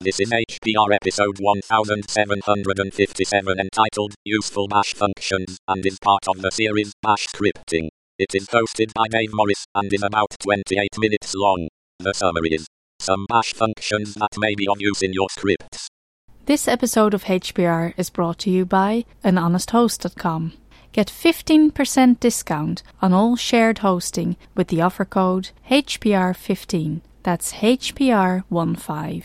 This 0.00 0.20
is 0.20 0.30
HPR 0.30 0.94
episode 0.94 1.40
1757 1.40 3.58
entitled 3.58 4.14
Useful 4.24 4.68
Bash 4.68 4.94
Functions 4.94 5.58
and 5.66 5.84
is 5.84 5.98
part 5.98 6.28
of 6.28 6.40
the 6.40 6.52
series 6.52 6.92
Bash 7.02 7.26
Scripting. 7.26 7.88
It 8.16 8.32
is 8.32 8.46
hosted 8.46 8.92
by 8.94 9.08
Dave 9.08 9.30
Morris 9.32 9.64
and 9.74 9.92
is 9.92 10.04
about 10.04 10.36
28 10.40 10.90
minutes 10.98 11.34
long. 11.34 11.66
The 11.98 12.14
summary 12.14 12.50
is 12.50 12.68
some 13.00 13.26
bash 13.28 13.52
functions 13.54 14.14
that 14.14 14.38
may 14.38 14.54
be 14.54 14.68
of 14.68 14.80
use 14.80 15.02
in 15.02 15.12
your 15.12 15.30
scripts. 15.30 15.88
This 16.46 16.68
episode 16.68 17.12
of 17.12 17.24
HPR 17.24 17.92
is 17.96 18.08
brought 18.08 18.38
to 18.38 18.50
you 18.50 18.64
by 18.64 19.04
anhonesthost.com. 19.24 20.52
Get 20.92 21.08
15% 21.08 22.20
discount 22.20 22.84
on 23.02 23.12
all 23.12 23.34
shared 23.34 23.78
hosting 23.78 24.36
with 24.54 24.68
the 24.68 24.80
offer 24.80 25.04
code 25.04 25.50
HPR15. 25.68 27.00
That's 27.24 27.54
HPR15. 27.54 29.24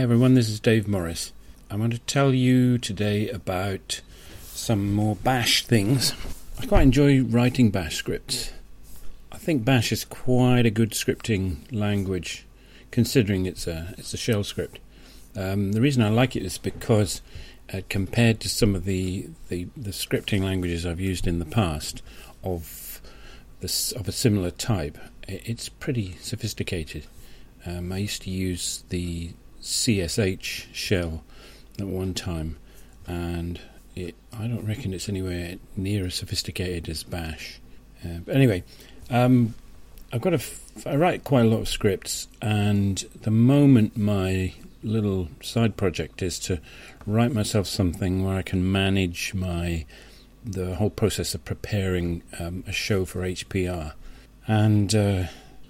Hi 0.00 0.04
everyone, 0.04 0.32
this 0.32 0.48
is 0.48 0.60
Dave 0.60 0.88
Morris. 0.88 1.34
I 1.70 1.76
want 1.76 1.92
to 1.92 1.98
tell 1.98 2.32
you 2.32 2.78
today 2.78 3.28
about 3.28 4.00
some 4.40 4.94
more 4.94 5.14
Bash 5.14 5.66
things. 5.66 6.14
I 6.58 6.64
quite 6.64 6.84
enjoy 6.84 7.22
writing 7.22 7.68
Bash 7.70 7.96
scripts. 7.96 8.50
I 9.30 9.36
think 9.36 9.62
Bash 9.62 9.92
is 9.92 10.06
quite 10.06 10.64
a 10.64 10.70
good 10.70 10.92
scripting 10.92 11.70
language, 11.70 12.46
considering 12.90 13.44
it's 13.44 13.66
a 13.66 13.94
it's 13.98 14.14
a 14.14 14.16
shell 14.16 14.42
script. 14.42 14.78
Um, 15.36 15.72
the 15.72 15.82
reason 15.82 16.02
I 16.02 16.08
like 16.08 16.34
it 16.34 16.44
is 16.44 16.56
because, 16.56 17.20
uh, 17.70 17.82
compared 17.90 18.40
to 18.40 18.48
some 18.48 18.74
of 18.74 18.86
the, 18.86 19.28
the, 19.50 19.68
the 19.76 19.90
scripting 19.90 20.42
languages 20.42 20.86
I've 20.86 20.98
used 20.98 21.26
in 21.26 21.40
the 21.40 21.44
past 21.44 22.00
of 22.42 23.02
this 23.60 23.92
of 23.92 24.08
a 24.08 24.12
similar 24.12 24.50
type, 24.50 24.96
it's 25.28 25.68
pretty 25.68 26.16
sophisticated. 26.22 27.06
Um, 27.66 27.92
I 27.92 27.98
used 27.98 28.22
to 28.22 28.30
use 28.30 28.82
the 28.88 29.32
CSH 29.60 30.66
shell 30.72 31.22
at 31.78 31.86
one 31.86 32.14
time, 32.14 32.56
and 33.06 33.60
it 33.94 34.14
I 34.32 34.46
don't 34.46 34.66
reckon 34.66 34.94
it's 34.94 35.08
anywhere 35.08 35.56
near 35.76 36.06
as 36.06 36.14
sophisticated 36.14 36.88
as 36.88 37.02
Bash. 37.02 37.60
Uh, 38.04 38.18
but 38.24 38.34
anyway, 38.34 38.64
um, 39.10 39.54
I've 40.12 40.20
got 40.20 40.32
a 40.32 40.36
f- 40.36 40.86
I 40.86 40.96
write 40.96 41.24
quite 41.24 41.44
a 41.44 41.48
lot 41.48 41.60
of 41.60 41.68
scripts, 41.68 42.28
and 42.40 42.98
the 43.22 43.30
moment 43.30 43.96
my 43.96 44.54
little 44.82 45.28
side 45.42 45.76
project 45.76 46.22
is 46.22 46.38
to 46.38 46.60
write 47.06 47.32
myself 47.32 47.66
something 47.66 48.24
where 48.24 48.36
I 48.36 48.42
can 48.42 48.70
manage 48.70 49.34
my 49.34 49.84
the 50.42 50.76
whole 50.76 50.90
process 50.90 51.34
of 51.34 51.44
preparing 51.44 52.22
um, 52.38 52.64
a 52.66 52.72
show 52.72 53.04
for 53.04 53.20
HPR, 53.20 53.92
and 54.46 54.94
uh, 54.94 55.24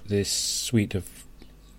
this 0.06 0.30
suite 0.30 0.94
of 0.94 1.19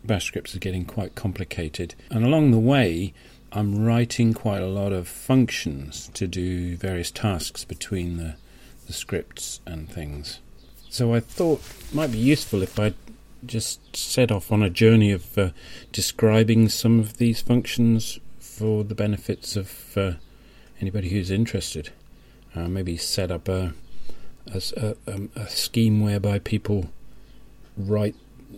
bash 0.04 0.26
scripts 0.26 0.56
are 0.56 0.60
getting 0.60 0.86
quite 0.86 1.16
complicated. 1.16 1.96
And 2.10 2.26
along 2.26 2.52
the 2.52 2.60
way, 2.60 3.14
I'm 3.52 3.84
writing 3.84 4.34
quite 4.34 4.62
a 4.62 4.68
lot 4.68 4.94
of 4.94 5.08
functions 5.08 6.10
to 6.14 6.28
do 6.28 6.76
various 6.78 7.12
tasks 7.12 7.66
between 7.66 8.18
the, 8.18 8.36
the 8.88 8.94
scripts 8.94 9.60
and 9.66 9.90
things. 9.90 10.40
So 10.90 11.14
I 11.14 11.20
thought 11.20 11.62
might 11.94 12.12
be 12.12 12.18
useful 12.18 12.62
if 12.62 12.80
I 12.80 12.94
just 13.46 13.96
set 13.96 14.32
off 14.32 14.52
on 14.52 14.62
a 14.62 14.70
journey 14.70 15.12
of 15.12 15.38
uh, 15.38 15.50
describing 15.92 16.70
some 16.70 17.00
of 17.00 17.18
these 17.18 17.42
functions 17.42 18.20
for 18.40 18.84
the 18.84 18.96
benefits 18.96 19.56
of 19.56 19.98
uh, 19.98 20.14
anybody 20.80 21.10
who's 21.10 21.32
interested. 21.32 21.92
Uh, 22.56 22.68
maybe 22.68 22.98
set 22.98 23.32
up 23.32 23.48
a, 23.48 23.74
a, 24.54 24.62
a, 24.78 25.14
um, 25.14 25.30
a 25.36 25.48
scheme 25.48 26.02
whereby 26.02 26.40
people 26.40 26.90
write 27.78 28.16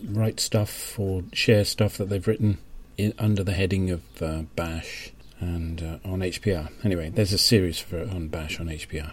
write 0.08 0.40
stuff 0.40 0.98
or 0.98 1.22
share 1.32 1.64
stuff 1.64 1.96
that 1.98 2.08
they've 2.08 2.26
written 2.26 2.58
in, 2.96 3.14
under 3.18 3.42
the 3.42 3.52
heading 3.52 3.90
of 3.90 4.02
uh, 4.20 4.42
Bash 4.56 5.12
and 5.40 5.82
uh, 5.82 6.08
on 6.08 6.20
HPR. 6.20 6.70
Anyway, 6.84 7.10
there's 7.10 7.32
a 7.32 7.38
series 7.38 7.78
for 7.78 8.00
on 8.00 8.28
Bash 8.28 8.60
on 8.60 8.66
HPR. 8.66 9.12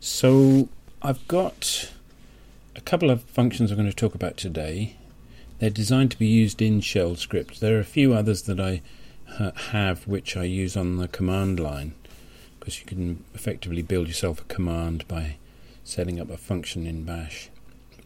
So 0.00 0.68
I've 1.02 1.26
got 1.28 1.90
a 2.76 2.80
couple 2.80 3.10
of 3.10 3.22
functions 3.22 3.70
I'm 3.70 3.76
going 3.76 3.88
to 3.90 3.94
talk 3.94 4.14
about 4.14 4.36
today. 4.36 4.96
They're 5.58 5.70
designed 5.70 6.12
to 6.12 6.18
be 6.18 6.26
used 6.26 6.62
in 6.62 6.80
shell 6.80 7.16
scripts. 7.16 7.58
There 7.58 7.76
are 7.76 7.80
a 7.80 7.84
few 7.84 8.14
others 8.14 8.42
that 8.42 8.60
I 8.60 8.82
uh, 9.38 9.50
have 9.52 10.06
which 10.06 10.36
I 10.36 10.44
use 10.44 10.76
on 10.76 10.96
the 10.96 11.08
command 11.08 11.60
line 11.60 11.94
because 12.58 12.80
you 12.80 12.86
can 12.86 13.24
effectively 13.34 13.82
build 13.82 14.08
yourself 14.08 14.40
a 14.40 14.44
command 14.44 15.06
by 15.08 15.36
setting 15.84 16.20
up 16.20 16.30
a 16.30 16.36
function 16.36 16.86
in 16.86 17.04
Bash. 17.04 17.50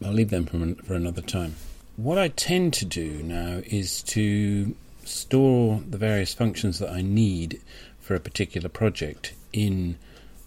I'll 0.04 0.12
leave 0.12 0.30
them 0.30 0.46
for, 0.46 0.82
for 0.84 0.94
another 0.94 1.22
time. 1.22 1.56
What 1.96 2.16
I 2.16 2.28
tend 2.28 2.72
to 2.74 2.86
do 2.86 3.22
now 3.22 3.60
is 3.66 4.02
to 4.04 4.74
store 5.04 5.82
the 5.86 5.98
various 5.98 6.32
functions 6.32 6.78
that 6.78 6.90
I 6.90 7.02
need 7.02 7.60
for 8.00 8.14
a 8.14 8.20
particular 8.20 8.70
project 8.70 9.34
in 9.52 9.98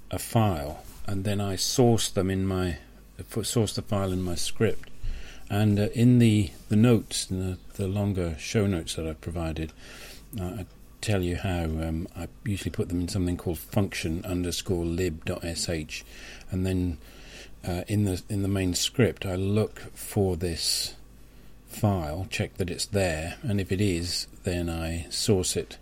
a 0.09 0.17
file, 0.17 0.83
and 1.05 1.23
then 1.23 1.39
I 1.39 1.55
source 1.55 2.09
them 2.09 2.31
in 2.31 2.47
my 2.47 2.77
source 3.43 3.75
the 3.75 3.83
file 3.83 4.11
in 4.11 4.23
my 4.23 4.33
script. 4.33 4.89
And 5.47 5.79
uh, 5.79 5.89
in 5.93 6.17
the 6.17 6.49
the 6.69 6.75
notes, 6.75 7.25
the, 7.25 7.59
the 7.75 7.87
longer 7.87 8.35
show 8.39 8.65
notes 8.65 8.95
that 8.95 9.05
I've 9.05 9.21
provided, 9.21 9.71
uh, 10.39 10.45
I 10.45 10.65
tell 10.99 11.21
you 11.21 11.35
how 11.35 11.65
um, 11.65 12.07
I 12.17 12.27
usually 12.43 12.71
put 12.71 12.89
them 12.89 13.01
in 13.01 13.07
something 13.07 13.37
called 13.37 13.59
function 13.59 14.25
underscore 14.25 14.83
lib.sh, 14.83 16.03
and 16.49 16.65
then 16.65 16.97
uh, 17.63 17.83
in 17.87 18.05
the 18.05 18.23
in 18.29 18.41
the 18.41 18.47
main 18.47 18.73
script 18.73 19.27
I 19.27 19.35
look 19.35 19.79
for 19.93 20.35
this 20.35 20.95
file, 21.75 22.27
check 22.29 22.55
that 22.55 22.69
it's 22.69 22.85
there, 22.85 23.35
and 23.43 23.59
if 23.59 23.71
it 23.71 23.81
is, 23.81 24.27
then 24.43 24.69
I 24.69 25.07
source 25.09 25.55
it 25.55 25.77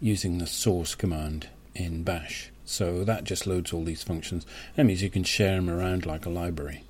using 0.00 0.38
the 0.38 0.46
source 0.46 0.94
command 0.94 1.48
in 1.74 2.02
bash. 2.02 2.50
So 2.64 3.02
that 3.04 3.24
just 3.24 3.46
loads 3.46 3.72
all 3.72 3.84
these 3.84 4.02
functions. 4.02 4.46
That 4.76 4.84
means 4.84 5.02
you 5.02 5.10
can 5.10 5.24
share 5.24 5.56
them 5.56 5.70
around 5.70 6.04
like 6.04 6.26
a 6.26 6.30
library. 6.30 6.84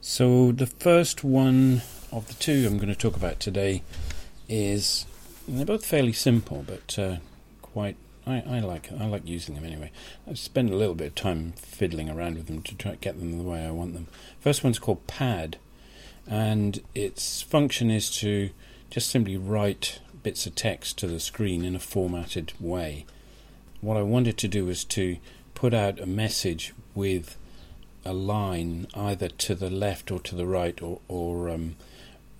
So 0.00 0.52
the 0.52 0.66
first 0.66 1.24
one 1.24 1.82
of 2.12 2.28
the 2.28 2.34
two 2.34 2.64
I'm 2.66 2.76
going 2.76 2.88
to 2.88 2.94
talk 2.94 3.16
about 3.16 3.40
today 3.40 3.82
is 4.48 5.06
they're 5.48 5.64
both 5.64 5.84
fairly 5.84 6.12
simple, 6.12 6.64
but 6.66 6.98
uh, 6.98 7.16
quite 7.62 7.96
I, 8.26 8.42
I 8.46 8.60
like 8.60 8.90
I 8.92 9.06
like 9.06 9.26
using 9.26 9.54
them 9.54 9.64
anyway. 9.64 9.90
I've 10.28 10.38
spent 10.38 10.70
a 10.70 10.76
little 10.76 10.94
bit 10.94 11.08
of 11.08 11.14
time 11.14 11.52
fiddling 11.56 12.10
around 12.10 12.36
with 12.36 12.46
them 12.46 12.62
to 12.62 12.74
try 12.74 12.92
to 12.92 12.96
get 12.98 13.18
them 13.18 13.38
the 13.38 13.44
way 13.44 13.64
I 13.64 13.70
want 13.70 13.94
them. 13.94 14.08
First 14.40 14.64
one's 14.64 14.78
called 14.78 15.06
Pad, 15.06 15.58
and 16.28 16.80
its 16.94 17.42
function 17.42 17.90
is 17.90 18.10
to 18.18 18.50
just 18.90 19.10
simply 19.10 19.36
write 19.36 20.00
bits 20.22 20.46
of 20.46 20.54
text 20.54 20.98
to 20.98 21.06
the 21.06 21.20
screen 21.20 21.64
in 21.64 21.76
a 21.76 21.80
formatted 21.80 22.52
way. 22.58 23.06
What 23.80 23.96
I 23.96 24.02
wanted 24.02 24.36
to 24.38 24.48
do 24.48 24.64
was 24.64 24.84
to 24.84 25.18
put 25.54 25.72
out 25.72 26.00
a 26.00 26.06
message 26.06 26.74
with 26.94 27.36
a 28.04 28.12
line 28.12 28.86
either 28.94 29.28
to 29.28 29.54
the 29.54 29.70
left 29.70 30.10
or 30.10 30.20
to 30.20 30.34
the 30.34 30.46
right 30.46 30.80
or 30.82 31.00
or, 31.08 31.48
um, 31.50 31.76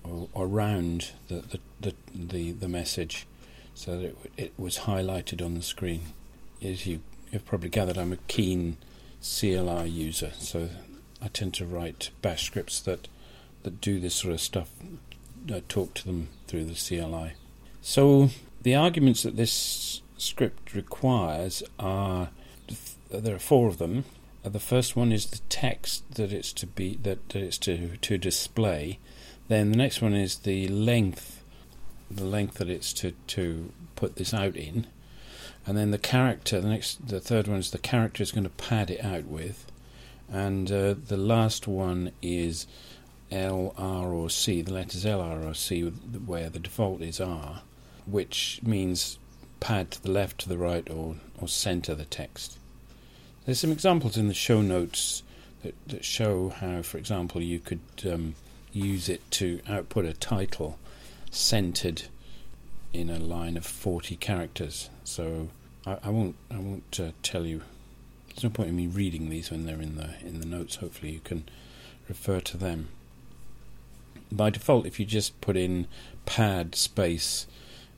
or 0.03 0.27
around 0.35 1.11
the, 1.27 1.35
the, 1.35 1.59
the, 1.79 1.93
the, 2.13 2.51
the 2.51 2.67
message 2.67 3.25
so 3.73 3.97
that 3.97 4.05
it, 4.05 4.17
it 4.37 4.53
was 4.57 4.79
highlighted 4.79 5.43
on 5.45 5.53
the 5.53 5.61
screen. 5.61 6.01
As 6.63 6.87
you, 6.87 7.01
you've 7.31 7.45
probably 7.45 7.69
gathered, 7.69 7.97
I'm 7.97 8.13
a 8.13 8.17
keen 8.27 8.77
CLI 9.21 9.87
user, 9.87 10.31
so 10.37 10.69
I 11.21 11.27
tend 11.27 11.53
to 11.55 11.65
write 11.65 12.09
bash 12.21 12.45
scripts 12.45 12.79
that 12.81 13.07
that 13.63 13.81
do 13.81 13.99
this 13.99 14.15
sort 14.15 14.33
of 14.33 14.41
stuff 14.41 14.69
uh, 15.51 15.61
talk 15.69 15.93
to 15.95 16.05
them 16.05 16.29
through 16.47 16.65
the 16.65 16.73
CLI. 16.73 17.33
So 17.81 18.29
the 18.61 18.75
arguments 18.75 19.23
that 19.23 19.37
this 19.37 20.01
script 20.17 20.73
requires 20.73 21.63
are 21.79 22.29
there 23.09 23.35
are 23.35 23.39
four 23.39 23.67
of 23.67 23.77
them. 23.77 24.03
Uh, 24.43 24.49
the 24.49 24.59
first 24.59 24.95
one 24.95 25.11
is 25.11 25.27
the 25.27 25.39
text 25.49 26.03
that 26.15 26.33
it's 26.33 26.51
to 26.53 26.67
be 26.67 26.97
that, 27.03 27.29
that 27.29 27.41
it's 27.41 27.57
to 27.59 27.97
to 27.97 28.17
display. 28.17 28.99
Then 29.47 29.71
the 29.71 29.77
next 29.77 30.01
one 30.01 30.13
is 30.13 30.39
the 30.39 30.67
length, 30.67 31.43
the 32.11 32.25
length 32.25 32.55
that 32.55 32.69
it's 32.69 32.91
to 32.93 33.11
to 33.27 33.71
put 33.95 34.15
this 34.17 34.33
out 34.33 34.55
in. 34.55 34.87
and 35.65 35.77
then 35.77 35.91
the 35.91 35.97
character. 35.97 36.61
The 36.61 36.69
next, 36.69 37.07
the 37.07 37.19
third 37.19 37.47
one 37.47 37.59
is 37.59 37.71
the 37.71 37.77
character 37.77 38.23
is 38.23 38.31
going 38.31 38.45
to 38.45 38.49
pad 38.49 38.89
it 38.89 39.03
out 39.03 39.25
with, 39.25 39.65
and 40.29 40.71
uh, 40.71 40.95
the 41.07 41.17
last 41.17 41.67
one 41.67 42.11
is 42.21 42.67
L, 43.31 43.73
R, 43.77 44.07
or 44.07 44.29
C. 44.29 44.61
The 44.61 44.73
letters 44.73 45.05
L, 45.05 45.21
R, 45.21 45.43
or 45.43 45.53
C, 45.53 45.81
where 45.81 46.49
the 46.49 46.59
default 46.59 47.01
is 47.01 47.19
R, 47.19 47.61
which 48.05 48.59
means 48.63 49.19
pad 49.59 49.91
to 49.91 50.03
the 50.03 50.11
left, 50.11 50.39
to 50.39 50.49
the 50.49 50.57
right, 50.57 50.89
or 50.89 51.15
or 51.39 51.47
center 51.47 51.93
the 51.93 52.05
text. 52.05 52.57
There's 53.45 53.59
some 53.59 53.71
examples 53.71 54.17
in 54.17 54.27
the 54.27 54.33
show 54.33 54.61
notes 54.61 55.23
that, 55.63 55.75
that 55.87 56.05
show 56.05 56.49
how, 56.49 56.81
for 56.81 56.97
example, 56.97 57.41
you 57.41 57.59
could 57.59 57.79
um, 58.05 58.35
use 58.73 59.09
it 59.09 59.29
to 59.31 59.61
output 59.67 60.05
a 60.05 60.13
title 60.13 60.77
centered 61.31 62.03
in 62.93 63.09
a 63.09 63.19
line 63.19 63.57
of 63.57 63.65
40 63.65 64.15
characters. 64.17 64.89
So 65.03 65.49
I, 65.85 65.97
I 66.03 66.09
won't 66.09 66.35
I 66.51 66.57
won't 66.57 66.99
uh, 66.99 67.11
tell 67.23 67.45
you. 67.45 67.61
There's 68.29 68.43
no 68.43 68.49
point 68.49 68.69
in 68.69 68.75
me 68.75 68.87
reading 68.87 69.29
these 69.29 69.49
when 69.49 69.65
they're 69.65 69.81
in 69.81 69.95
the 69.95 70.15
in 70.21 70.39
the 70.39 70.45
notes. 70.45 70.75
Hopefully 70.75 71.11
you 71.11 71.19
can 71.19 71.45
refer 72.07 72.39
to 72.41 72.57
them. 72.57 72.89
By 74.31 74.49
default, 74.49 74.85
if 74.85 74.99
you 74.99 75.05
just 75.05 75.39
put 75.41 75.55
in 75.55 75.87
pad 76.25 76.75
space 76.75 77.47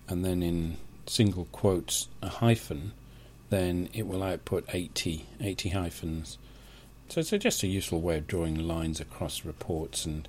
and 0.07 0.23
then 0.23 0.43
in 0.43 0.77
single 1.07 1.45
quotes 1.45 2.07
a 2.21 2.29
hyphen, 2.29 2.93
then 3.49 3.89
it 3.93 4.05
will 4.05 4.23
output 4.23 4.65
80, 4.71 5.25
80 5.41 5.69
hyphens. 5.69 6.37
So 7.09 7.21
it's 7.21 7.31
just 7.31 7.63
a 7.63 7.67
useful 7.67 8.01
way 8.01 8.17
of 8.17 8.27
drawing 8.27 8.67
lines 8.67 8.99
across 8.99 9.43
reports 9.43 10.05
and 10.05 10.27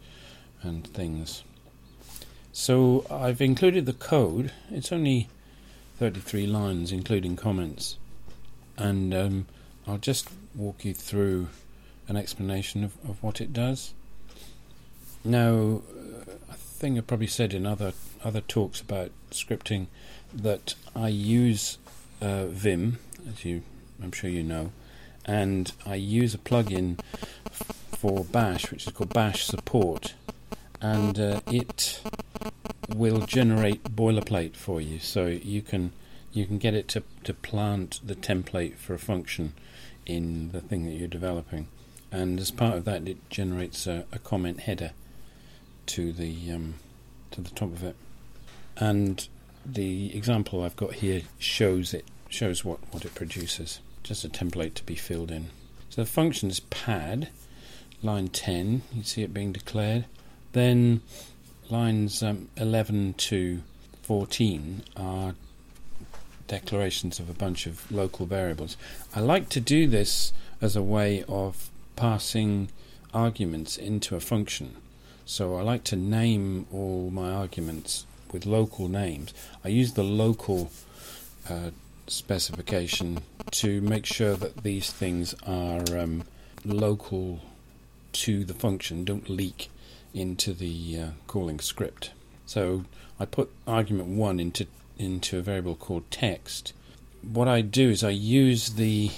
and 0.63 0.87
things. 0.87 1.43
So 2.53 3.07
I've 3.11 3.41
included 3.41 3.87
the 3.87 3.93
code. 3.93 4.53
It's 4.71 4.93
only 4.93 5.29
33 5.99 6.47
lines, 6.47 6.93
including 6.93 7.37
comments, 7.37 7.97
and 8.77 9.15
um, 9.15 9.47
I'll 9.87 9.99
just 9.99 10.29
walk 10.55 10.85
you 10.85 10.95
through 10.95 11.49
an 12.09 12.17
explanation 12.17 12.83
of, 12.83 12.93
of 13.09 13.23
what 13.23 13.41
it 13.41 13.53
does. 13.53 13.95
Now, 15.23 15.83
uh, 15.91 16.33
I 16.51 16.55
think 16.55 16.97
I 16.97 17.03
probably 17.03 17.27
said 17.27 17.53
in 17.53 17.67
other 17.67 17.93
other 18.25 18.41
talks 18.41 18.81
about 18.81 19.11
scripting 19.31 19.87
that 20.33 20.75
I 20.97 21.09
use 21.09 21.77
uh, 22.23 22.47
Vim, 22.47 22.99
as 23.29 23.45
you 23.45 23.63
I'm 24.03 24.13
sure 24.13 24.31
you 24.31 24.43
know, 24.43 24.73
and 25.27 25.71
I 25.85 25.97
use 25.97 26.33
a 26.33 26.39
plugin 26.39 26.99
for 27.51 28.25
Bash, 28.25 28.71
which 28.71 28.87
is 28.87 28.93
called 28.95 29.13
Bash 29.13 29.45
Support, 29.45 30.15
and 30.81 31.19
uh, 31.19 31.41
it 31.49 32.01
will 32.89 33.21
generate 33.27 33.85
boilerplate 33.85 34.57
for 34.57 34.81
you, 34.81 35.01
so 35.01 35.27
you 35.27 35.61
can 35.61 35.93
you 36.33 36.47
can 36.47 36.57
get 36.57 36.73
it 36.73 36.89
to 36.89 37.03
to 37.25 37.35
plant 37.35 38.01
the 38.03 38.15
template 38.15 38.77
for 38.77 38.95
a 38.95 38.99
function 38.99 39.53
in 40.07 40.51
the 40.53 40.63
thing 40.63 40.87
that 40.87 40.93
you're 40.93 41.09
developing, 41.09 41.69
and 42.11 42.41
as 42.41 42.51
part 42.51 42.79
of 42.79 42.87
that, 42.87 43.07
it 43.07 43.29
generates 43.29 43.87
a, 43.87 44.07
a 44.13 44.19
comment 44.19 44.61
header 44.61 44.93
to 45.95 46.13
the 46.13 46.53
um, 46.53 46.75
to 47.31 47.41
the 47.41 47.51
top 47.51 47.73
of 47.73 47.83
it, 47.83 47.97
and 48.77 49.29
the 49.65 50.17
example 50.17 50.63
I've 50.63 50.77
got 50.77 50.95
here 50.95 51.23
shows 51.39 51.95
it 51.95 52.05
shows 52.29 52.65
what, 52.65 52.79
what 52.93 53.05
it 53.05 53.15
produces. 53.15 53.81
Just 54.03 54.25
a 54.25 54.29
template 54.29 54.75
to 54.75 54.85
be 54.85 54.95
filled 54.95 55.31
in. 55.31 55.51
So 55.91 56.03
the 56.03 56.07
function 56.07 56.49
is 56.49 56.61
pad, 56.61 57.29
line 58.03 58.29
10, 58.29 58.83
you 58.93 59.03
see 59.03 59.23
it 59.23 59.35
being 59.35 59.53
declared. 59.53 60.07
Then 60.53 61.03
lines 61.69 62.23
um, 62.23 62.49
11 62.57 63.15
to 63.15 63.63
14 64.03 64.83
are 64.97 65.35
declarations 66.47 67.19
of 67.21 67.29
a 67.29 67.35
bunch 67.35 67.67
of 67.67 67.91
local 67.93 68.27
variables. 68.27 68.77
I 69.15 69.21
like 69.21 69.49
to 69.51 69.61
do 69.61 69.87
this 69.87 70.33
as 70.61 70.77
a 70.77 70.83
way 70.83 71.25
of 71.29 71.71
passing 71.97 72.71
arguments 73.13 73.77
into 73.77 74.17
a 74.17 74.21
function. 74.21 74.77
So 75.31 75.55
I 75.55 75.63
like 75.63 75.85
to 75.85 75.97
name 75.97 76.67
all 76.73 77.09
my 77.13 77.31
arguments 77.31 78.05
with 78.33 78.47
local 78.47 78.89
names. 78.89 79.33
I 79.65 79.69
use 79.69 79.93
the 79.93 80.03
local 80.03 80.73
uh, 81.49 81.71
specification 82.09 83.23
to 83.53 83.81
make 83.81 84.07
sure 84.07 84.35
that 84.35 84.65
these 84.65 84.91
things 84.91 85.37
are 85.47 85.85
um, 85.97 86.25
local 86.65 87.39
to 88.15 88.45
the 88.45 88.55
function, 88.55 89.05
don't 89.05 89.31
leak 89.31 89.71
into 90.13 90.53
the 90.53 90.99
uh, 91.01 91.09
calling 91.29 91.61
script. 91.61 92.11
So 92.45 92.85
I 93.21 93.25
put 93.25 93.53
argument 93.69 94.09
one 94.09 94.41
into 94.41 94.67
into 94.99 95.39
a 95.39 95.43
variable 95.43 95.77
called 95.77 96.11
text. 96.11 96.73
What 97.23 97.47
I 97.47 97.61
do 97.61 97.89
is 97.91 98.03
I 98.03 98.11
use 98.11 98.71
the 98.71 99.13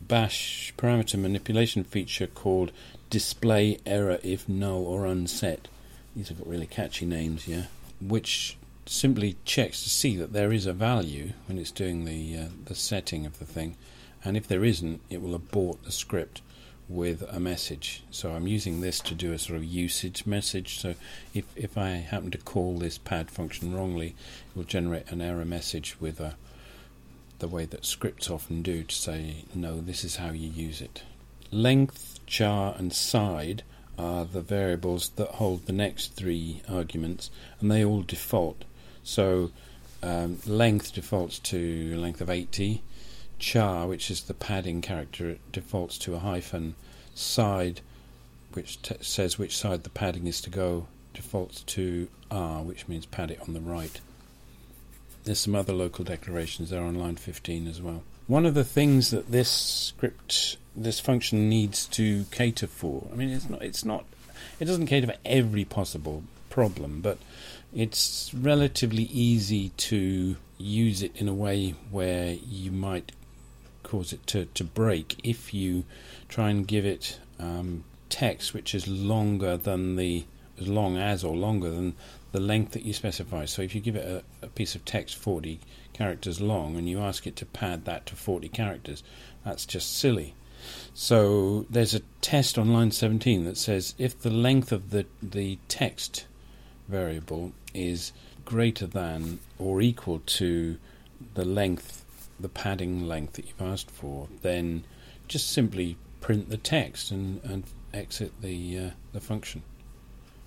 bash 0.00 0.72
parameter 0.78 1.18
manipulation 1.18 1.82
feature 1.82 2.28
called 2.28 2.70
display 3.10 3.78
error 3.86 4.18
if 4.22 4.48
null 4.48 4.84
or 4.84 5.06
unset. 5.06 5.68
These 6.14 6.28
have 6.28 6.38
got 6.38 6.48
really 6.48 6.66
catchy 6.66 7.06
names, 7.06 7.46
yeah. 7.46 7.64
Which 8.00 8.56
simply 8.86 9.36
checks 9.44 9.82
to 9.82 9.90
see 9.90 10.16
that 10.16 10.32
there 10.32 10.52
is 10.52 10.66
a 10.66 10.72
value 10.72 11.32
when 11.46 11.58
it's 11.58 11.70
doing 11.70 12.04
the 12.04 12.36
uh, 12.36 12.48
the 12.64 12.74
setting 12.74 13.26
of 13.26 13.38
the 13.38 13.44
thing, 13.44 13.76
and 14.24 14.36
if 14.36 14.46
there 14.46 14.64
isn't, 14.64 15.00
it 15.10 15.22
will 15.22 15.34
abort 15.34 15.84
the 15.84 15.92
script 15.92 16.42
with 16.88 17.22
a 17.30 17.38
message. 17.38 18.02
So 18.10 18.32
I'm 18.32 18.46
using 18.46 18.80
this 18.80 19.00
to 19.00 19.14
do 19.14 19.32
a 19.32 19.38
sort 19.38 19.58
of 19.58 19.64
usage 19.64 20.26
message. 20.26 20.78
So 20.78 20.94
if 21.34 21.44
if 21.54 21.76
I 21.76 21.90
happen 21.90 22.30
to 22.30 22.38
call 22.38 22.78
this 22.78 22.98
pad 22.98 23.30
function 23.30 23.74
wrongly, 23.74 24.08
it 24.08 24.56
will 24.56 24.64
generate 24.64 25.10
an 25.10 25.20
error 25.20 25.44
message 25.44 25.96
with 26.00 26.18
a 26.20 26.36
the 27.38 27.48
way 27.48 27.66
that 27.66 27.84
scripts 27.84 28.30
often 28.30 28.62
do 28.62 28.82
to 28.82 28.94
say 28.94 29.44
no, 29.54 29.80
this 29.80 30.02
is 30.02 30.16
how 30.16 30.30
you 30.30 30.48
use 30.48 30.80
it. 30.80 31.02
Length, 31.52 32.17
char, 32.28 32.74
and 32.78 32.92
side 32.92 33.62
are 33.98 34.24
the 34.24 34.40
variables 34.40 35.08
that 35.10 35.28
hold 35.32 35.66
the 35.66 35.72
next 35.72 36.14
three 36.14 36.62
arguments, 36.68 37.30
and 37.60 37.70
they 37.70 37.84
all 37.84 38.02
default. 38.02 38.64
So 39.02 39.50
um, 40.02 40.38
length 40.46 40.94
defaults 40.94 41.38
to 41.40 41.96
length 41.96 42.20
of 42.20 42.30
80. 42.30 42.82
Char, 43.38 43.86
which 43.86 44.10
is 44.10 44.22
the 44.22 44.34
padding 44.34 44.80
character, 44.80 45.38
defaults 45.52 45.98
to 45.98 46.14
a 46.14 46.18
hyphen. 46.18 46.74
Side, 47.14 47.80
which 48.52 48.80
t- 48.82 48.96
says 49.00 49.38
which 49.38 49.56
side 49.56 49.82
the 49.82 49.90
padding 49.90 50.26
is 50.26 50.40
to 50.42 50.50
go, 50.50 50.86
defaults 51.14 51.62
to 51.62 52.08
R, 52.30 52.62
which 52.62 52.86
means 52.88 53.06
pad 53.06 53.30
it 53.30 53.40
on 53.40 53.54
the 53.54 53.60
right. 53.60 54.00
There's 55.24 55.40
some 55.40 55.54
other 55.54 55.72
local 55.72 56.04
declarations 56.04 56.70
there 56.70 56.82
on 56.82 56.94
line 56.94 57.16
15 57.16 57.66
as 57.66 57.82
well. 57.82 58.02
One 58.28 58.46
of 58.46 58.54
the 58.54 58.64
things 58.64 59.10
that 59.10 59.32
this 59.32 59.50
script, 59.50 60.58
this 60.76 61.00
function 61.00 61.48
needs 61.48 61.86
to 61.86 62.24
cater 62.30 62.66
for, 62.66 63.08
I 63.10 63.16
mean, 63.16 63.30
it's 63.30 63.48
not, 63.48 63.62
it's 63.62 63.84
not, 63.84 64.04
it 64.60 64.66
doesn't 64.66 64.86
cater 64.86 65.08
for 65.08 65.16
every 65.24 65.64
possible 65.64 66.22
problem, 66.50 67.00
but 67.00 67.18
it's 67.74 68.30
relatively 68.34 69.04
easy 69.04 69.70
to 69.70 70.36
use 70.58 71.02
it 71.02 71.16
in 71.16 71.26
a 71.26 71.34
way 71.34 71.70
where 71.90 72.32
you 72.32 72.70
might 72.70 73.12
cause 73.82 74.12
it 74.12 74.26
to, 74.26 74.44
to 74.44 74.62
break 74.62 75.18
if 75.24 75.54
you 75.54 75.84
try 76.28 76.50
and 76.50 76.68
give 76.68 76.84
it 76.84 77.18
um, 77.38 77.82
text 78.10 78.52
which 78.52 78.74
is 78.74 78.86
longer 78.86 79.56
than 79.56 79.96
the 79.96 80.24
as 80.60 80.68
long 80.68 80.96
as 80.96 81.24
or 81.24 81.36
longer 81.36 81.70
than 81.70 81.94
the 82.32 82.40
length 82.40 82.72
that 82.72 82.84
you 82.84 82.92
specify. 82.92 83.44
So 83.44 83.62
if 83.62 83.74
you 83.74 83.80
give 83.80 83.96
it 83.96 84.04
a, 84.04 84.46
a, 84.46 84.48
piece 84.48 84.74
of 84.74 84.84
text 84.84 85.16
40 85.16 85.60
characters 85.98 86.40
long 86.40 86.76
and 86.76 86.88
you 86.88 87.00
ask 87.00 87.26
it 87.26 87.34
to 87.34 87.44
pad 87.44 87.84
that 87.84 88.06
to 88.06 88.14
40 88.14 88.48
characters, 88.48 89.02
that's 89.44 89.66
just 89.66 89.98
silly. 89.98 90.34
So 90.94 91.66
there's 91.68 91.94
a 91.94 92.02
test 92.20 92.56
on 92.56 92.72
line 92.72 92.92
17 92.92 93.44
that 93.44 93.56
says 93.56 93.94
if 93.98 94.20
the 94.20 94.30
length 94.30 94.70
of 94.70 94.90
the, 94.90 95.06
the 95.20 95.58
text 95.66 96.26
variable 96.88 97.52
is 97.74 98.12
greater 98.44 98.86
than 98.86 99.40
or 99.58 99.82
equal 99.82 100.20
to 100.20 100.78
the 101.34 101.44
length, 101.44 102.04
the 102.38 102.48
padding 102.48 103.06
length 103.06 103.32
that 103.34 103.46
you've 103.46 103.60
asked 103.60 103.90
for, 103.90 104.28
then 104.42 104.84
just 105.26 105.50
simply 105.50 105.96
print 106.20 106.48
the 106.48 106.56
text 106.56 107.10
and, 107.10 107.42
and 107.42 107.64
exit 107.92 108.32
the 108.40 108.78
uh, 108.78 108.90
the 109.12 109.20
function. 109.20 109.62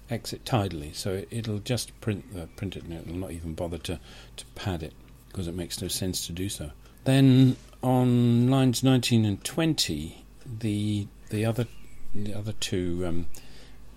Exit 0.10 0.44
tidily, 0.44 0.92
so 0.94 1.24
it'll 1.30 1.60
just 1.60 2.00
print 2.02 2.34
the 2.34 2.48
print 2.56 2.76
it 2.76 2.84
and 2.84 2.94
it'll 2.94 3.16
not 3.16 3.32
even 3.32 3.54
bother 3.54 3.78
to, 3.78 4.00
to 4.36 4.46
pad 4.56 4.84
it 4.84 4.94
because 5.32 5.48
it 5.48 5.56
makes 5.56 5.82
no 5.82 5.88
sense 5.88 6.26
to 6.28 6.34
do 6.34 6.50
so. 6.50 6.72
Then 7.04 7.56
on 7.82 8.50
lines 8.50 8.84
19 8.84 9.26
and 9.26 9.44
20, 9.44 10.24
the 10.60 11.08
the 11.30 11.46
other 11.46 11.68
the 12.14 12.34
other 12.34 12.54
two 12.54 13.06
um, 13.06 13.28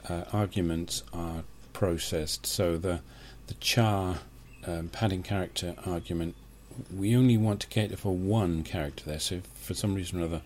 uh, 0.09 0.25
arguments 0.33 1.03
are 1.13 1.45
processed. 1.73 2.47
So 2.47 2.77
the 2.79 3.01
the 3.47 3.55
char 3.55 4.19
um, 4.67 4.89
padding 4.89 5.23
character 5.23 5.75
argument, 5.85 6.35
we 6.95 7.17
only 7.17 7.37
want 7.37 7.61
to 7.61 7.67
cater 7.67 7.97
for 7.97 8.15
one 8.15 8.63
character 8.63 9.05
there. 9.05 9.21
So 9.21 9.37
if 9.37 9.45
for 9.45 9.75
some 9.75 9.95
reason 9.95 10.21
or 10.21 10.25
other 10.25 10.43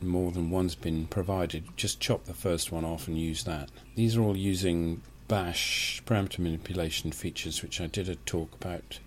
more 0.00 0.32
than 0.32 0.50
one's 0.50 0.74
been 0.74 1.06
provided, 1.06 1.64
just 1.76 2.00
chop 2.00 2.24
the 2.24 2.34
first 2.34 2.72
one 2.72 2.84
off 2.84 3.06
and 3.06 3.18
use 3.18 3.44
that. 3.44 3.70
These 3.94 4.16
are 4.16 4.22
all 4.22 4.36
using 4.36 5.02
bash 5.28 6.02
parameter 6.06 6.40
manipulation 6.40 7.12
features, 7.12 7.62
which 7.62 7.80
I 7.80 7.86
did 7.86 8.08
a 8.08 8.16
talk 8.16 8.52
about 8.60 8.98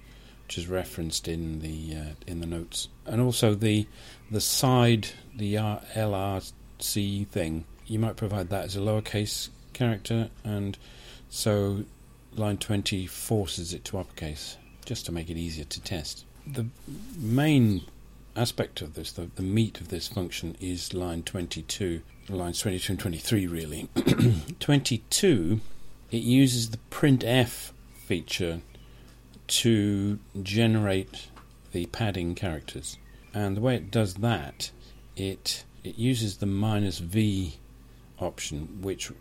which 0.46 0.58
is 0.60 0.68
referenced 0.68 1.28
in 1.28 1.60
the 1.60 1.96
uh, 1.96 2.14
in 2.28 2.40
the 2.40 2.46
notes, 2.46 2.90
and 3.06 3.20
also 3.20 3.56
the 3.56 3.88
the 4.30 4.42
side 4.42 5.10
the 5.36 5.56
LRC 5.56 7.28
thing. 7.28 7.66
You 7.88 8.00
might 8.00 8.16
provide 8.16 8.50
that 8.50 8.66
as 8.66 8.76
a 8.76 8.80
lowercase 8.80 9.50
character, 9.74 10.30
and 10.44 10.78
so 11.30 11.86
line 12.36 12.58
20 12.58 13.08
forces 13.08 13.74
it 13.74 13.86
to 13.86 13.98
uppercase 13.98 14.58
just 14.86 15.06
to 15.06 15.12
make 15.12 15.30
it 15.30 15.38
easier 15.38 15.66
to 15.66 15.82
test. 15.82 16.26
The 16.46 16.68
main 17.18 17.82
aspect 18.36 18.82
of 18.82 18.94
this, 18.94 19.12
the, 19.12 19.30
the 19.36 19.42
meat 19.42 19.80
of 19.80 19.88
this 19.88 20.08
function, 20.08 20.56
is 20.60 20.94
line 20.94 21.24
22, 21.24 22.02
lines 22.30 22.60
22 22.60 22.94
and 22.94 23.00
23 23.00 23.48
really. 23.48 23.90
22, 24.60 25.60
it 26.12 26.18
uses 26.18 26.70
the 26.70 26.80
printf 26.92 27.72
feature 27.96 28.62
to 29.48 30.20
generate 30.42 31.28
the 31.72 31.86
padding 31.88 32.36
characters. 32.36 32.98
And 33.34 33.58
the 33.58 33.62
way 33.62 33.76
it 33.76 33.92
does 33.92 34.16
that, 34.16 34.72
it 35.16 35.66
it 35.84 35.98
uses 35.98 36.38
the 36.38 36.46
minus 36.46 37.00
v 37.00 37.58
option, 38.20 38.82
which 38.82 39.12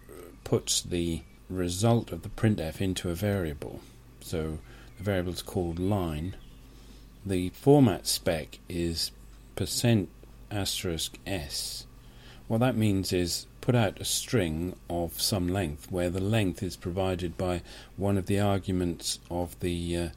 puts 0.44 0.80
the 0.80 1.22
result 1.50 2.10
of 2.10 2.22
the 2.22 2.28
printf 2.28 2.80
into 2.80 3.10
a 3.10 3.14
variable. 3.14 3.80
So 4.20 4.58
the 4.96 5.04
variable 5.04 5.32
is 5.32 5.42
called 5.42 5.78
line. 5.78 6.36
The 7.26 7.50
format 7.50 8.06
spec 8.06 8.58
is 8.68 9.10
percent 9.56 10.08
asterisk 10.50 11.18
s. 11.26 11.86
What 12.48 12.58
that 12.58 12.76
means 12.76 13.12
is 13.12 13.46
put 13.64 13.74
out 13.74 13.98
a 13.98 14.04
string 14.04 14.76
of 14.90 15.18
some 15.18 15.48
length 15.48 15.90
where 15.90 16.10
the 16.10 16.20
length 16.20 16.62
is 16.62 16.76
provided 16.76 17.34
by 17.38 17.62
one 17.96 18.18
of 18.18 18.26
the 18.26 18.38
arguments 18.38 19.18
of 19.30 19.58
the, 19.60 19.96
uh, 19.96 20.08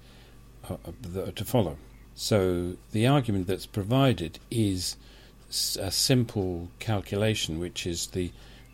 uh, 0.69 0.75
the 1.01 1.31
to 1.31 1.45
follow. 1.45 1.77
So 2.13 2.75
the 2.91 3.07
argument 3.07 3.47
that's 3.47 3.65
provided 3.65 4.37
is 4.51 4.97
a 5.79 5.91
simple 5.91 6.69
calculation, 6.79 7.57
which 7.57 7.87
is 7.87 8.07
the 8.07 8.33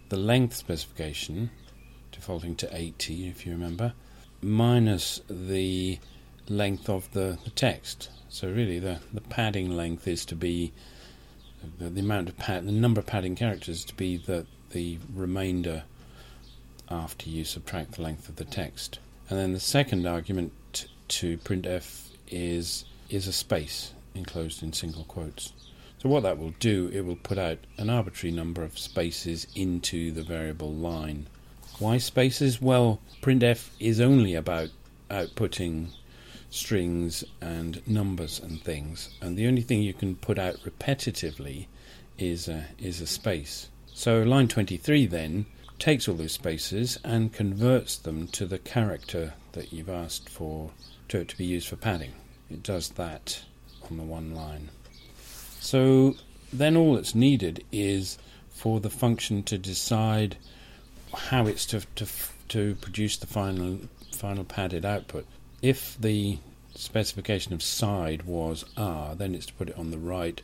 the 0.10 0.18
length 0.18 0.56
specification, 0.56 1.52
defaulting 2.12 2.56
to 2.56 2.76
80 2.76 3.28
if 3.28 3.46
you 3.46 3.52
remember, 3.52 3.94
minus 4.42 5.22
the 5.30 6.00
length 6.50 6.90
of 6.90 7.12
the, 7.12 7.38
the 7.44 7.52
text. 7.52 8.10
So 8.28 8.50
really, 8.50 8.80
the 8.80 9.02
the 9.14 9.22
padding 9.22 9.70
length 9.78 10.08
is 10.08 10.26
to 10.26 10.36
be 10.36 10.74
the, 11.78 11.90
the 11.90 12.02
amount 12.02 12.30
of 12.30 12.38
pad, 12.38 12.66
the 12.66 12.72
number 12.72 13.00
of 13.00 13.06
padding 13.06 13.36
characters 13.36 13.86
to 13.86 13.94
be 13.94 14.18
the 14.18 14.48
the 14.74 15.00
remainder 15.16 15.84
after 16.90 17.30
you 17.30 17.46
subtract 17.46 17.94
the 17.94 18.02
length 18.02 18.28
of 18.28 18.36
the 18.36 18.46
text. 18.46 19.00
And 19.30 19.40
then 19.40 19.54
the 19.54 19.60
second 19.60 20.06
argument 20.06 20.88
to 21.08 21.38
printf 21.38 22.10
is 22.30 22.86
is 23.10 23.28
a 23.28 23.34
space 23.34 23.94
enclosed 24.16 24.64
in 24.64 24.74
single 24.74 25.04
quotes. 25.04 25.54
So 26.00 26.10
what 26.10 26.24
that 26.24 26.38
will 26.38 26.54
do, 26.60 26.90
it 26.94 27.02
will 27.06 27.16
put 27.16 27.38
out 27.38 27.60
an 27.78 27.90
arbitrary 27.90 28.36
number 28.36 28.64
of 28.64 28.78
spaces 28.78 29.48
into 29.56 30.12
the 30.12 30.24
variable 30.24 30.74
line. 30.74 31.28
Why 31.80 31.98
spaces? 31.98 32.62
Well, 32.62 33.00
printf 33.22 33.70
is 33.80 34.02
only 34.02 34.36
about 34.36 34.70
outputting 35.10 35.88
strings 36.50 37.24
and 37.42 37.82
numbers 37.88 38.40
and 38.40 38.62
things, 38.62 39.10
and 39.22 39.38
the 39.38 39.48
only 39.48 39.62
thing 39.62 39.82
you 39.82 39.94
can 39.94 40.16
put 40.16 40.38
out 40.38 40.58
repetitively 40.64 41.68
is 42.18 42.48
a, 42.48 42.66
is 42.78 43.02
a 43.02 43.08
space. 43.08 43.70
So 43.94 44.24
line 44.24 44.48
23 44.48 45.06
then 45.06 45.46
takes 45.80 46.08
all 46.08 46.16
those 46.16 46.34
spaces 46.34 47.00
and 47.04 47.34
converts 47.34 47.96
them 47.98 48.28
to 48.30 48.46
the 48.46 48.58
character 48.58 49.34
that 49.54 49.72
you've 49.72 49.90
asked 49.90 50.30
for 50.30 50.72
to, 51.10 51.24
to 51.24 51.38
be 51.38 51.46
used 51.46 51.68
for 51.68 51.76
padding. 51.76 52.14
It 52.50 52.64
does 52.64 52.90
that 52.90 53.44
on 53.90 53.98
the 53.98 54.04
one 54.04 54.34
line. 54.34 54.70
So 55.60 56.16
then 56.52 56.76
all 56.76 56.96
that's 56.96 57.16
needed 57.16 57.64
is 57.72 58.18
for 58.50 58.80
the 58.80 58.90
function 58.90 59.44
to 59.44 59.58
decide 59.58 60.38
how 61.14 61.48
it's 61.48 61.66
to, 61.68 61.82
to, 61.96 62.08
to 62.50 62.76
produce 62.76 63.18
the 63.18 63.28
final 63.28 63.80
final 64.12 64.44
padded 64.44 64.86
output. 64.86 65.26
If 65.62 65.98
the 66.00 66.38
specification 66.76 67.54
of 67.54 67.62
side 67.62 68.24
was 68.24 68.66
R, 68.78 69.16
then 69.16 69.36
it's 69.36 69.48
to 69.48 69.54
put 69.54 69.70
it 69.70 69.78
on 69.78 69.92
the 69.92 69.98
right. 69.98 70.42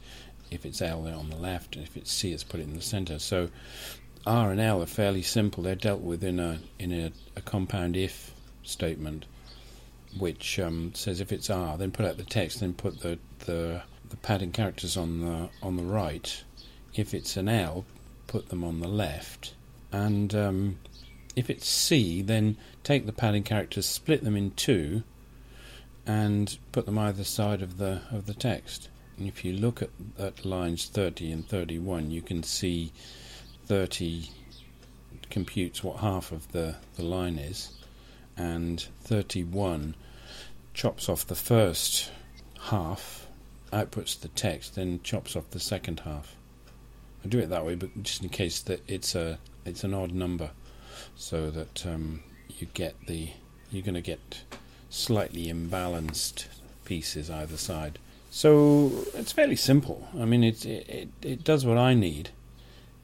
If 0.51 0.65
it's 0.65 0.81
L, 0.81 1.03
then 1.03 1.13
on 1.13 1.29
the 1.29 1.35
left. 1.35 1.75
And 1.75 1.85
if 1.85 1.95
it's 1.95 2.11
C, 2.11 2.31
it's 2.31 2.43
put 2.43 2.59
it 2.59 2.63
in 2.63 2.75
the 2.75 2.81
center. 2.81 3.19
So 3.19 3.49
R 4.25 4.51
and 4.51 4.59
L 4.59 4.81
are 4.81 4.87
fairly 4.87 5.21
simple. 5.21 5.63
They're 5.63 5.75
dealt 5.75 6.01
with 6.01 6.23
in 6.23 6.39
a 6.39 6.59
in 6.77 6.91
a, 6.91 7.11
a 7.35 7.41
compound 7.41 7.95
if 7.95 8.33
statement, 8.63 9.25
which 10.17 10.59
um, 10.59 10.93
says 10.93 11.21
if 11.21 11.31
it's 11.31 11.49
R, 11.49 11.77
then 11.77 11.91
put 11.91 12.05
out 12.05 12.17
the 12.17 12.23
text, 12.23 12.59
then 12.59 12.73
put 12.73 12.99
the, 13.01 13.19
the 13.39 13.83
the 14.09 14.17
padding 14.17 14.51
characters 14.51 14.97
on 14.97 15.21
the 15.21 15.49
on 15.61 15.77
the 15.77 15.83
right. 15.83 16.43
If 16.95 17.13
it's 17.13 17.37
an 17.37 17.47
L, 17.47 17.85
put 18.27 18.49
them 18.49 18.63
on 18.63 18.79
the 18.79 18.87
left, 18.87 19.53
and 19.91 20.33
um, 20.35 20.79
if 21.35 21.49
it's 21.49 21.67
C, 21.67 22.21
then 22.21 22.57
take 22.83 23.05
the 23.05 23.13
padding 23.13 23.43
characters, 23.43 23.85
split 23.85 24.23
them 24.23 24.35
in 24.35 24.51
two, 24.51 25.03
and 26.05 26.57
put 26.71 26.85
them 26.85 26.97
either 26.97 27.23
side 27.23 27.61
of 27.61 27.77
the 27.77 28.01
of 28.11 28.25
the 28.25 28.33
text. 28.33 28.89
If 29.21 29.43
you 29.43 29.53
look 29.53 29.81
at, 29.81 29.89
at 30.17 30.45
lines 30.45 30.85
30 30.85 31.31
and 31.31 31.47
31, 31.47 32.11
you 32.11 32.21
can 32.21 32.43
see 32.43 32.91
30 33.65 34.29
computes 35.29 35.83
what 35.83 35.97
half 35.97 36.31
of 36.31 36.51
the, 36.51 36.75
the 36.95 37.03
line 37.03 37.37
is, 37.37 37.73
and 38.37 38.81
31 39.01 39.95
chops 40.73 41.09
off 41.09 41.27
the 41.27 41.35
first 41.35 42.11
half, 42.63 43.27
outputs 43.71 44.19
the 44.19 44.29
text, 44.29 44.75
then 44.75 45.01
chops 45.03 45.35
off 45.35 45.49
the 45.51 45.59
second 45.59 46.01
half. 46.01 46.35
I 47.23 47.27
do 47.27 47.39
it 47.39 47.49
that 47.49 47.65
way, 47.65 47.75
but 47.75 48.01
just 48.01 48.23
in 48.23 48.29
case 48.29 48.61
that 48.61 48.81
it's 48.87 49.13
a 49.13 49.39
it's 49.65 49.83
an 49.83 49.93
odd 49.93 50.13
number, 50.13 50.51
so 51.15 51.51
that 51.51 51.85
um, 51.85 52.23
you 52.47 52.67
get 52.73 52.95
the 53.07 53.31
you're 53.71 53.83
going 53.83 53.95
to 53.95 54.01
get 54.01 54.43
slightly 54.89 55.47
imbalanced 55.47 56.47
pieces 56.85 57.29
either 57.29 57.57
side. 57.57 57.99
So 58.29 58.91
it's 59.15 59.31
fairly 59.31 59.55
simple. 59.55 60.07
I 60.19 60.25
mean, 60.25 60.43
it 60.43 60.65
it, 60.65 61.09
it 61.21 61.43
does 61.43 61.65
what 61.65 61.77
I 61.77 61.93
need. 61.93 62.29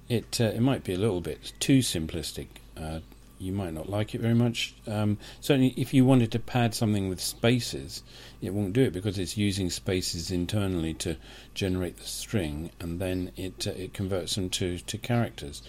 It 0.07 0.39
uh, 0.39 0.45
it 0.45 0.61
might 0.61 0.83
be 0.83 0.93
a 0.93 0.97
little 0.97 1.21
bit 1.21 1.53
too 1.59 1.79
simplistic. 1.79 2.47
Uh, 2.77 2.99
you 3.39 3.51
might 3.51 3.73
not 3.73 3.89
like 3.89 4.15
it 4.15 4.21
very 4.21 4.33
much. 4.33 4.75
Um, 4.87 5.17
certainly, 5.41 5.73
if 5.75 5.93
you 5.93 6.05
wanted 6.05 6.31
to 6.31 6.39
pad 6.39 6.73
something 6.73 7.09
with 7.09 7.19
spaces, 7.19 8.01
it 8.41 8.53
won't 8.53 8.73
do 8.73 8.81
it 8.83 8.93
because 8.93 9.19
it's 9.19 9.35
using 9.35 9.69
spaces 9.69 10.31
internally 10.31 10.93
to 10.95 11.17
generate 11.53 11.97
the 11.97 12.05
string, 12.05 12.71
and 12.79 12.99
then 12.99 13.31
it 13.35 13.67
uh, 13.67 13.71
it 13.71 13.93
converts 13.93 14.35
them 14.35 14.49
to, 14.51 14.77
to 14.77 14.97
characters. 14.97 15.61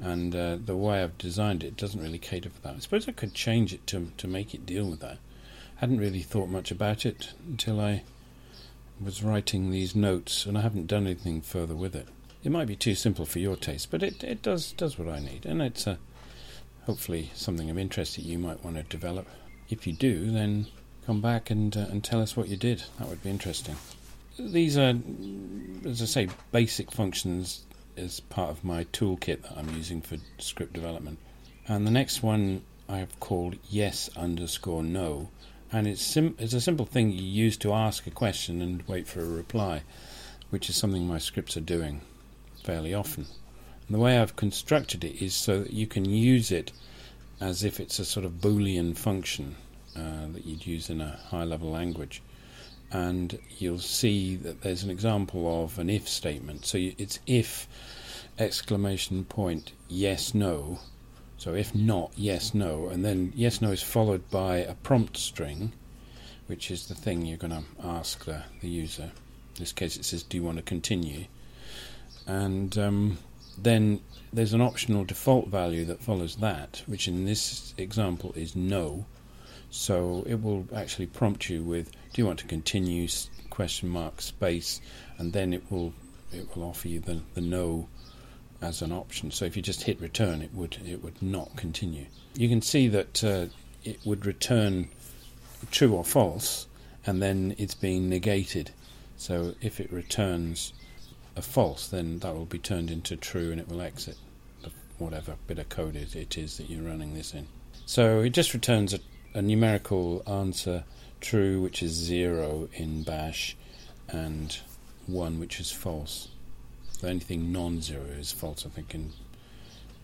And 0.00 0.34
uh, 0.34 0.58
the 0.62 0.76
way 0.76 1.02
I've 1.02 1.16
designed 1.16 1.62
it 1.62 1.76
doesn't 1.76 2.02
really 2.02 2.18
cater 2.18 2.50
for 2.50 2.60
that. 2.62 2.76
I 2.76 2.78
suppose 2.80 3.08
I 3.08 3.12
could 3.12 3.32
change 3.32 3.72
it 3.72 3.86
to 3.88 4.10
to 4.16 4.26
make 4.26 4.54
it 4.54 4.66
deal 4.66 4.86
with 4.86 5.00
that 5.00 5.18
I 5.76 5.80
hadn't 5.80 5.98
really 5.98 6.22
thought 6.22 6.48
much 6.48 6.70
about 6.70 7.04
it 7.04 7.32
until 7.46 7.80
I 7.80 8.02
was 9.00 9.22
writing 9.22 9.70
these 9.70 9.94
notes, 9.94 10.46
and 10.46 10.56
I 10.56 10.62
haven't 10.62 10.86
done 10.86 11.06
anything 11.06 11.40
further 11.40 11.74
with 11.74 11.94
it. 11.94 12.08
It 12.42 12.52
might 12.52 12.68
be 12.68 12.76
too 12.76 12.94
simple 12.94 13.24
for 13.24 13.38
your 13.38 13.56
taste, 13.56 13.90
but 13.90 14.02
it, 14.02 14.22
it 14.22 14.42
does 14.42 14.72
does 14.72 14.98
what 14.98 15.08
I 15.08 15.18
need, 15.18 15.46
and 15.46 15.62
it's 15.62 15.86
uh, 15.86 15.96
hopefully 16.86 17.30
something 17.34 17.70
of 17.70 17.78
interest 17.78 18.16
that 18.16 18.24
you 18.24 18.38
might 18.38 18.62
want 18.64 18.76
to 18.76 18.82
develop. 18.82 19.26
If 19.70 19.86
you 19.86 19.92
do, 19.92 20.30
then 20.30 20.66
come 21.06 21.20
back 21.20 21.50
and 21.50 21.76
uh, 21.76 21.86
and 21.90 22.04
tell 22.04 22.20
us 22.20 22.36
what 22.36 22.48
you 22.48 22.56
did. 22.56 22.84
That 22.98 23.08
would 23.08 23.22
be 23.22 23.30
interesting. 23.30 23.76
These 24.38 24.76
are, 24.76 24.94
as 25.84 26.02
I 26.02 26.06
say, 26.06 26.28
basic 26.50 26.90
functions 26.90 27.64
as 27.96 28.20
part 28.20 28.50
of 28.50 28.64
my 28.64 28.84
toolkit 28.84 29.42
that 29.42 29.56
I'm 29.56 29.70
using 29.76 30.00
for 30.00 30.16
script 30.38 30.72
development. 30.72 31.18
And 31.68 31.86
the 31.86 31.92
next 31.92 32.22
one 32.22 32.62
I 32.88 32.98
have 32.98 33.18
called 33.20 33.56
yes 33.70 34.10
underscore 34.16 34.82
no, 34.82 35.30
and 35.72 35.86
it's 35.86 36.02
sim- 36.02 36.36
it's 36.38 36.52
a 36.52 36.60
simple 36.60 36.86
thing 36.86 37.10
you 37.10 37.22
use 37.22 37.56
to 37.58 37.72
ask 37.72 38.06
a 38.06 38.10
question 38.10 38.62
and 38.62 38.82
wait 38.86 39.06
for 39.06 39.20
a 39.20 39.28
reply, 39.28 39.82
which 40.50 40.68
is 40.70 40.76
something 40.76 41.06
my 41.06 41.18
scripts 41.18 41.56
are 41.56 41.60
doing 41.60 42.00
fairly 42.62 42.94
often. 42.94 43.26
And 43.86 43.94
the 43.94 44.00
way 44.00 44.18
I've 44.18 44.36
constructed 44.36 45.04
it 45.04 45.22
is 45.22 45.34
so 45.34 45.60
that 45.60 45.72
you 45.72 45.86
can 45.86 46.04
use 46.04 46.50
it 46.50 46.72
as 47.40 47.64
if 47.64 47.80
it's 47.80 47.98
a 47.98 48.04
sort 48.04 48.24
of 48.24 48.40
Boolean 48.40 48.96
function 48.96 49.56
uh, 49.96 50.26
that 50.32 50.46
you'd 50.46 50.66
use 50.66 50.88
in 50.88 51.00
a 51.00 51.18
high 51.28 51.44
level 51.44 51.70
language. 51.70 52.22
And 52.90 53.38
you'll 53.58 53.80
see 53.80 54.36
that 54.36 54.62
there's 54.62 54.84
an 54.84 54.90
example 54.90 55.64
of 55.64 55.78
an 55.78 55.90
if 55.90 56.08
statement. 56.08 56.64
So 56.64 56.78
you, 56.78 56.94
it's 56.96 57.18
if 57.26 57.68
exclamation 58.38 59.24
point 59.24 59.72
yes 59.88 60.34
no 60.34 60.78
so 61.36 61.54
if 61.54 61.74
not, 61.74 62.12
yes, 62.16 62.54
no, 62.54 62.88
and 62.88 63.04
then 63.04 63.32
yes, 63.34 63.60
no 63.60 63.70
is 63.70 63.82
followed 63.82 64.30
by 64.30 64.56
a 64.58 64.74
prompt 64.74 65.16
string, 65.16 65.72
which 66.46 66.70
is 66.70 66.86
the 66.86 66.94
thing 66.94 67.24
you're 67.26 67.38
going 67.38 67.50
to 67.50 67.64
ask 67.82 68.24
the, 68.24 68.42
the 68.60 68.68
user. 68.68 69.10
In 69.56 69.60
this 69.60 69.72
case, 69.72 69.96
it 69.96 70.04
says, 70.04 70.22
"Do 70.22 70.36
you 70.36 70.42
want 70.42 70.58
to 70.58 70.62
continue?" 70.62 71.26
And 72.26 72.76
um, 72.78 73.18
then 73.58 74.00
there's 74.32 74.52
an 74.52 74.60
optional 74.60 75.04
default 75.04 75.48
value 75.48 75.84
that 75.84 76.02
follows 76.02 76.36
that, 76.36 76.82
which 76.86 77.06
in 77.06 77.24
this 77.24 77.74
example 77.76 78.32
is 78.34 78.56
no. 78.56 79.06
So 79.70 80.24
it 80.26 80.42
will 80.42 80.68
actually 80.74 81.06
prompt 81.06 81.50
you 81.50 81.62
with, 81.62 81.90
do 82.12 82.22
you 82.22 82.26
want 82.26 82.38
to 82.40 82.46
continue 82.46 83.08
question 83.50 83.88
mark 83.88 84.20
space, 84.20 84.80
and 85.18 85.32
then 85.32 85.52
it 85.52 85.70
will 85.70 85.94
it 86.32 86.56
will 86.56 86.64
offer 86.64 86.88
you 86.88 87.00
the, 87.00 87.20
the 87.34 87.40
no 87.40 87.88
as 88.60 88.82
an 88.82 88.92
option. 88.92 89.30
So 89.30 89.44
if 89.44 89.56
you 89.56 89.62
just 89.62 89.82
hit 89.82 90.00
return, 90.00 90.42
it 90.42 90.54
would 90.54 90.78
it 90.86 91.02
would 91.02 91.22
not 91.22 91.56
continue. 91.56 92.06
You 92.34 92.48
can 92.48 92.62
see 92.62 92.88
that 92.88 93.24
uh, 93.24 93.46
it 93.84 94.00
would 94.04 94.26
return 94.26 94.88
true 95.70 95.94
or 95.94 96.04
false, 96.04 96.66
and 97.06 97.22
then 97.22 97.54
it's 97.58 97.74
being 97.74 98.08
negated. 98.08 98.70
So 99.16 99.54
if 99.60 99.80
it 99.80 99.92
returns 99.92 100.72
a 101.36 101.42
false, 101.42 101.88
then 101.88 102.18
that 102.20 102.34
will 102.34 102.44
be 102.44 102.58
turned 102.58 102.90
into 102.90 103.16
true, 103.16 103.50
and 103.50 103.60
it 103.60 103.68
will 103.68 103.80
exit 103.80 104.16
whatever 104.98 105.36
bit 105.46 105.58
of 105.58 105.68
code 105.68 105.96
it, 105.96 106.14
it 106.14 106.38
is 106.38 106.56
that 106.56 106.70
you're 106.70 106.82
running 106.82 107.14
this 107.14 107.34
in. 107.34 107.46
So 107.86 108.20
it 108.20 108.30
just 108.30 108.54
returns 108.54 108.94
a, 108.94 109.00
a 109.34 109.42
numerical 109.42 110.22
answer 110.26 110.84
true, 111.20 111.60
which 111.60 111.82
is 111.82 111.92
zero 111.92 112.68
in 112.74 113.02
bash, 113.02 113.56
and 114.08 114.56
one, 115.06 115.40
which 115.40 115.60
is 115.60 115.70
false. 115.70 116.28
Anything 117.06 117.52
non-zero 117.52 118.04
is 118.18 118.32
false, 118.32 118.66
I 118.66 118.68
think, 118.70 118.94
in 118.94 119.12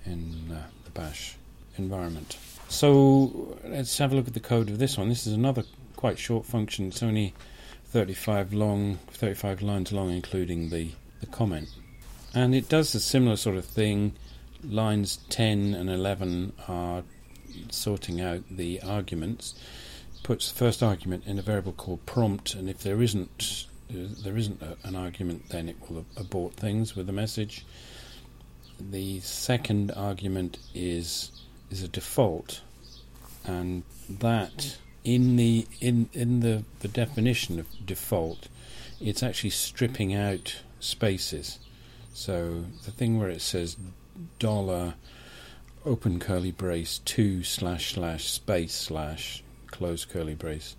in 0.05 0.51
uh, 0.53 0.63
the 0.85 0.91
bash 0.91 1.37
environment. 1.77 2.37
So 2.69 3.59
let's 3.65 3.99
have 3.99 4.13
a 4.13 4.17
look 4.17 4.29
at 4.29 4.35
the 4.35 4.41
code 4.41 4.71
of 4.71 4.79
this 4.79 4.97
one. 4.97 5.09
This 5.09 5.27
is 5.27 5.33
another 5.33 5.65
quite 5.97 6.19
short 6.19 6.47
function. 6.47 6.89
It's 6.89 7.03
only 7.03 7.35
35 7.87 8.53
long, 8.53 8.99
35 9.11 9.63
lines 9.63 9.93
long, 9.93 10.11
including 10.11 10.71
the 10.71 10.91
the 11.21 11.27
comment, 11.27 11.69
and 12.33 12.55
it 12.55 12.69
does 12.69 12.95
a 12.95 13.01
similar 13.01 13.37
sort 13.37 13.57
of 13.57 13.65
thing. 13.65 14.15
Lines 14.63 15.19
10 15.31 15.75
and 15.75 15.89
11 15.89 16.53
are 16.69 17.03
sorting 17.71 18.21
out 18.21 18.43
the 18.51 18.81
arguments. 18.83 19.55
Puts 20.23 20.53
the 20.53 20.59
first 20.59 20.83
argument 20.83 21.25
in 21.27 21.39
a 21.39 21.43
variable 21.43 21.73
called 21.73 22.05
prompt, 22.07 22.55
and 22.55 22.69
if 22.69 22.83
there 22.83 23.03
isn't 23.03 23.67
there 23.93 24.37
isn't 24.37 24.63
a, 24.63 24.77
an 24.87 24.97
argument, 24.97 25.49
then 25.51 25.69
it 25.69 25.77
will 25.89 26.05
abort 26.17 26.55
things 26.55 26.97
with 26.97 27.09
a 27.09 27.13
message. 27.13 27.65
The 28.79 29.21
second 29.21 29.91
argument 29.93 30.59
is 30.75 31.33
is 31.71 31.83
a 31.83 31.89
default, 31.89 32.63
and 33.45 33.83
that 34.09 34.79
in 35.05 35.37
the 35.37 35.67
in 35.81 36.09
in 36.13 36.41
the, 36.41 36.65
the 36.81 36.89
definition 36.89 37.59
of 37.59 37.67
default, 37.85 38.49
it's 39.01 39.23
actually 39.23 39.51
stripping 39.51 40.15
out 40.15 40.63
spaces. 40.81 41.59
So 42.13 42.65
the 42.85 42.91
thing 42.91 43.19
where 43.19 43.29
it 43.29 43.43
says 43.43 43.77
dollar 44.39 44.95
open 45.85 46.19
curly 46.19 46.51
brace 46.51 47.01
two 47.05 47.43
slash 47.43 47.95
slash 47.95 48.31
space 48.31 48.75
slash 48.75 49.43
close 49.69 50.05
curly 50.05 50.35
brace, 50.35 50.77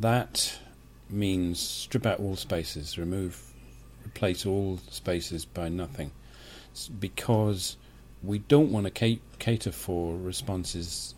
that 0.00 0.58
means 1.08 1.60
strip 1.60 2.06
out 2.06 2.20
all 2.20 2.36
spaces, 2.36 2.98
remove, 2.98 3.52
replace 4.04 4.46
all 4.46 4.78
spaces 4.90 5.44
by 5.44 5.68
nothing, 5.68 6.10
it's 6.70 6.88
because 6.88 7.76
we 8.22 8.38
don't 8.38 8.72
want 8.72 8.92
to 8.92 9.18
cater 9.38 9.72
for 9.72 10.16
responses 10.16 11.14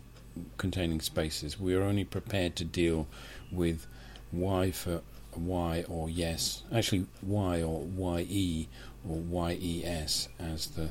containing 0.57 1.01
spaces. 1.01 1.59
We 1.59 1.75
are 1.75 1.83
only 1.83 2.03
prepared 2.03 2.55
to 2.57 2.65
deal 2.65 3.07
with 3.51 3.87
Y 4.31 4.71
for 4.71 5.01
Y 5.35 5.85
or 5.87 6.09
yes, 6.09 6.63
actually 6.73 7.07
Y 7.23 7.61
or 7.61 7.85
YE 8.19 8.67
or 9.07 9.51
YES 9.51 10.29
as 10.39 10.67
the 10.67 10.89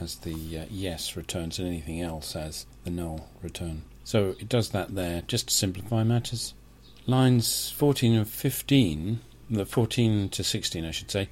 as 0.00 0.16
the 0.16 0.58
uh, 0.58 0.64
yes 0.70 1.16
returns 1.16 1.58
and 1.58 1.66
anything 1.66 2.00
else 2.00 2.36
as 2.36 2.66
the 2.84 2.90
null 2.90 3.28
return. 3.42 3.82
So 4.04 4.36
it 4.38 4.48
does 4.48 4.70
that 4.70 4.94
there 4.94 5.22
just 5.26 5.48
to 5.48 5.54
simplify 5.54 6.04
matters 6.04 6.54
lines 7.08 7.70
14 7.70 8.14
and 8.14 8.28
15, 8.28 9.20
the 9.50 9.64
14 9.66 10.28
to 10.28 10.44
16, 10.44 10.84
I 10.84 10.90
should 10.90 11.10
say, 11.10 11.28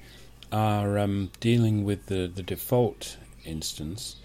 are 0.51 0.97
um, 0.97 1.29
dealing 1.39 1.85
with 1.85 2.07
the, 2.07 2.27
the 2.27 2.41
default 2.41 3.17
instance. 3.45 4.17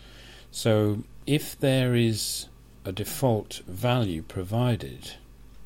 So 0.51 1.05
if 1.27 1.59
there 1.61 1.95
is 1.95 2.49
a 2.85 2.93
default 2.93 3.61
value 3.67 4.23
provided, 4.23 5.13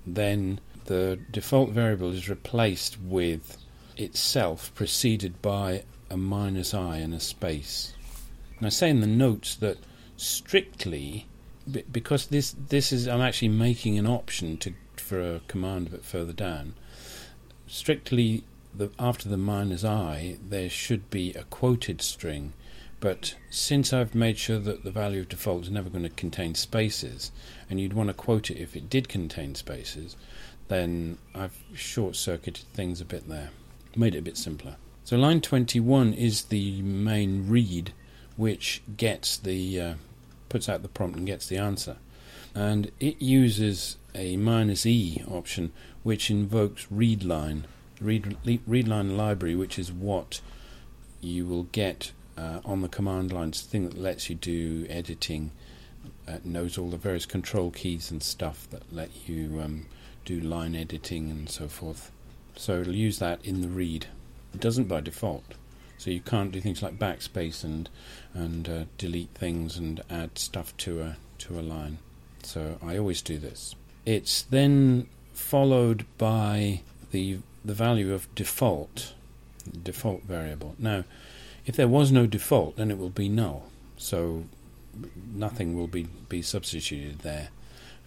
then 0.05 0.61
the 0.87 1.18
default 1.31 1.70
variable 1.70 2.12
is 2.12 2.29
replaced 2.29 3.01
with 3.01 3.57
itself 3.96 4.72
preceded 4.75 5.40
by 5.40 5.85
a 6.11 6.16
minus 6.16 6.75
i 6.75 6.96
and 6.99 7.14
a 7.14 7.20
space. 7.20 7.94
And 8.59 8.66
I 8.66 8.70
say 8.70 8.90
in 8.90 9.01
the 9.01 9.07
notes 9.07 9.55
that 9.57 9.79
strictly, 10.16 11.27
because 11.92 12.27
this 12.27 12.55
this 12.68 12.92
is 12.92 13.09
I'm 13.09 13.20
actually 13.20 13.49
making 13.49 13.99
an 13.99 14.07
option 14.07 14.57
to 14.59 14.72
for 15.07 15.21
a 15.21 15.40
command 15.47 15.87
a 15.87 15.90
bit 15.90 16.05
further 16.05 16.33
down, 16.33 16.75
strictly 17.66 18.45
the, 18.75 18.90
after 18.99 19.29
the 19.29 19.37
minus 19.37 19.85
i, 19.85 20.37
there 20.47 20.69
should 20.69 21.09
be 21.11 21.33
a 21.33 21.45
quoted 21.45 22.03
string. 22.03 22.53
But 22.99 23.37
since 23.51 23.92
I've 23.92 24.14
made 24.14 24.38
sure 24.38 24.59
that 24.59 24.83
the 24.83 24.90
value 24.90 25.21
of 25.21 25.29
default 25.29 25.64
is 25.64 25.71
never 25.71 25.90
going 25.90 26.03
to 26.03 26.11
contain 26.11 26.55
spaces, 26.55 27.31
and 27.69 27.79
you'd 27.79 27.92
want 27.92 28.09
to 28.09 28.14
quote 28.14 28.51
it 28.51 28.59
if 28.59 28.75
it 28.75 28.90
did 28.90 29.09
contain 29.09 29.55
spaces, 29.55 30.16
then 30.69 31.19
I've 31.35 31.57
short 31.75 32.16
circuited 32.16 32.64
things 32.73 33.01
a 33.01 33.05
bit 33.05 33.29
there, 33.29 33.51
made 33.95 34.14
it 34.14 34.19
a 34.19 34.23
bit 34.23 34.37
simpler. 34.37 34.77
So 35.05 35.16
line 35.16 35.40
21 35.40 36.14
is 36.14 36.45
the 36.45 36.83
main 36.83 37.49
read, 37.49 37.92
which 38.37 38.83
gets 38.97 39.37
the 39.37 39.81
uh, 39.81 39.95
puts 40.49 40.69
out 40.69 40.83
the 40.83 40.88
prompt 40.88 41.16
and 41.16 41.27
gets 41.27 41.47
the 41.47 41.59
answer, 41.59 41.97
and 42.55 42.90
it 42.99 43.21
uses 43.23 43.99
a 44.16 44.37
minus 44.37 44.87
e 44.87 45.22
option 45.29 45.72
which 46.02 46.31
invokes 46.31 46.87
readline, 46.87 47.62
read, 48.00 48.37
readline 48.44 49.16
library, 49.16 49.55
which 49.55 49.79
is 49.79 49.92
what 49.92 50.40
you 51.20 51.46
will 51.46 51.64
get 51.64 52.12
uh, 52.37 52.61
on 52.64 52.83
the 52.83 52.88
command 52.88 53.33
line. 53.33 53.48
It's 53.48 53.62
the 53.62 53.70
thing 53.70 53.88
that 53.88 53.98
lets 53.98 54.29
you 54.31 54.37
do 54.37 54.87
editing, 54.88 55.50
uh, 56.26 56.38
knows 56.44 56.79
all 56.79 56.90
the 56.90 56.96
various 56.96 57.26
control 57.26 57.70
keys 57.70 58.11
and 58.11 58.22
stuff 58.22 58.68
that 58.70 58.92
let 58.92 59.29
you 59.29 59.61
um, 59.61 59.87
do 60.24 60.40
line 60.40 60.74
editing 60.74 61.31
and 61.31 61.48
so 61.48 61.68
forth. 61.68 62.11
So 62.57 62.81
it'll 62.81 62.94
use 62.94 63.18
that 63.18 63.44
in 63.44 63.61
the 63.61 63.68
read. 63.68 64.07
It 64.55 64.61
doesn't 64.61 64.88
by 64.88 65.00
default. 65.00 65.55
So 65.98 66.11
you 66.11 66.20
can't 66.20 66.52
do 66.52 66.61
things 66.61 66.83
like 66.83 66.98
backspace 66.98 67.64
and 67.64 67.88
and 68.35 68.68
uh, 68.68 68.85
delete 68.98 69.31
things 69.35 69.76
and 69.79 70.02
add 70.11 70.38
stuff 70.38 70.76
to 70.79 71.00
a 71.00 71.16
to 71.38 71.59
a 71.59 71.62
line. 71.62 71.98
So 72.42 72.79
I 72.83 72.98
always 72.98 73.22
do 73.22 73.38
this. 73.38 73.74
It's 74.07 74.42
then 74.42 75.09
followed 75.35 76.07
by 76.16 76.81
the 77.11 77.38
the 77.64 77.75
value 77.75 78.14
of 78.14 78.33
default, 78.37 79.12
default 79.83 80.23
variable. 80.23 80.77
Now, 80.79 81.05
if 81.66 81.75
there 81.75 81.88
was 81.88 82.12
no 82.12 82.27
default, 82.27 82.77
then 82.77 82.92
it 82.92 82.99
will 82.99 83.11
be 83.11 83.29
null. 83.29 83.66
So 83.97 84.45
nothing 85.35 85.77
will 85.77 85.88
be, 85.88 86.05
be 86.29 86.42
substituted 86.42 87.21
there 87.21 87.49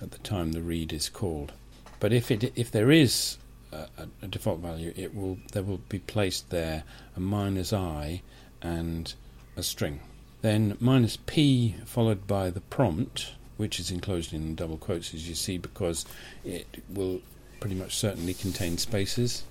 at 0.01 0.11
the 0.11 0.17
time 0.19 0.53
the 0.53 0.61
read 0.61 0.93
is 0.93 1.09
called. 1.09 1.51
But 1.99 2.13
if 2.13 2.31
it 2.31 2.53
if 2.55 2.71
there 2.71 2.89
is 2.89 3.37
a, 3.73 3.87
a, 4.21 4.27
default 4.27 4.59
value, 4.59 4.93
it 4.95 5.13
will 5.13 5.37
there 5.51 5.63
will 5.63 5.81
be 5.89 5.99
placed 5.99 6.49
there 6.49 6.83
a 7.15 7.19
minus 7.19 7.73
i 7.73 8.21
and 8.61 9.13
a 9.57 9.63
string. 9.63 9.99
Then 10.41 10.77
minus 10.79 11.17
p 11.25 11.75
followed 11.85 12.25
by 12.25 12.49
the 12.49 12.61
prompt 12.61 13.33
which 13.59 13.77
is 13.77 13.91
enclosed 13.91 14.31
in 14.31 14.55
double 14.55 14.77
quotes 14.77 15.13
as 15.13 15.27
you 15.27 15.35
see 15.35 15.57
because 15.57 16.05
it 16.45 16.81
will 16.89 17.19
pretty 17.59 17.75
much 17.75 17.97
certainly 17.97 18.33
contain 18.33 18.77
spaces. 18.77 19.43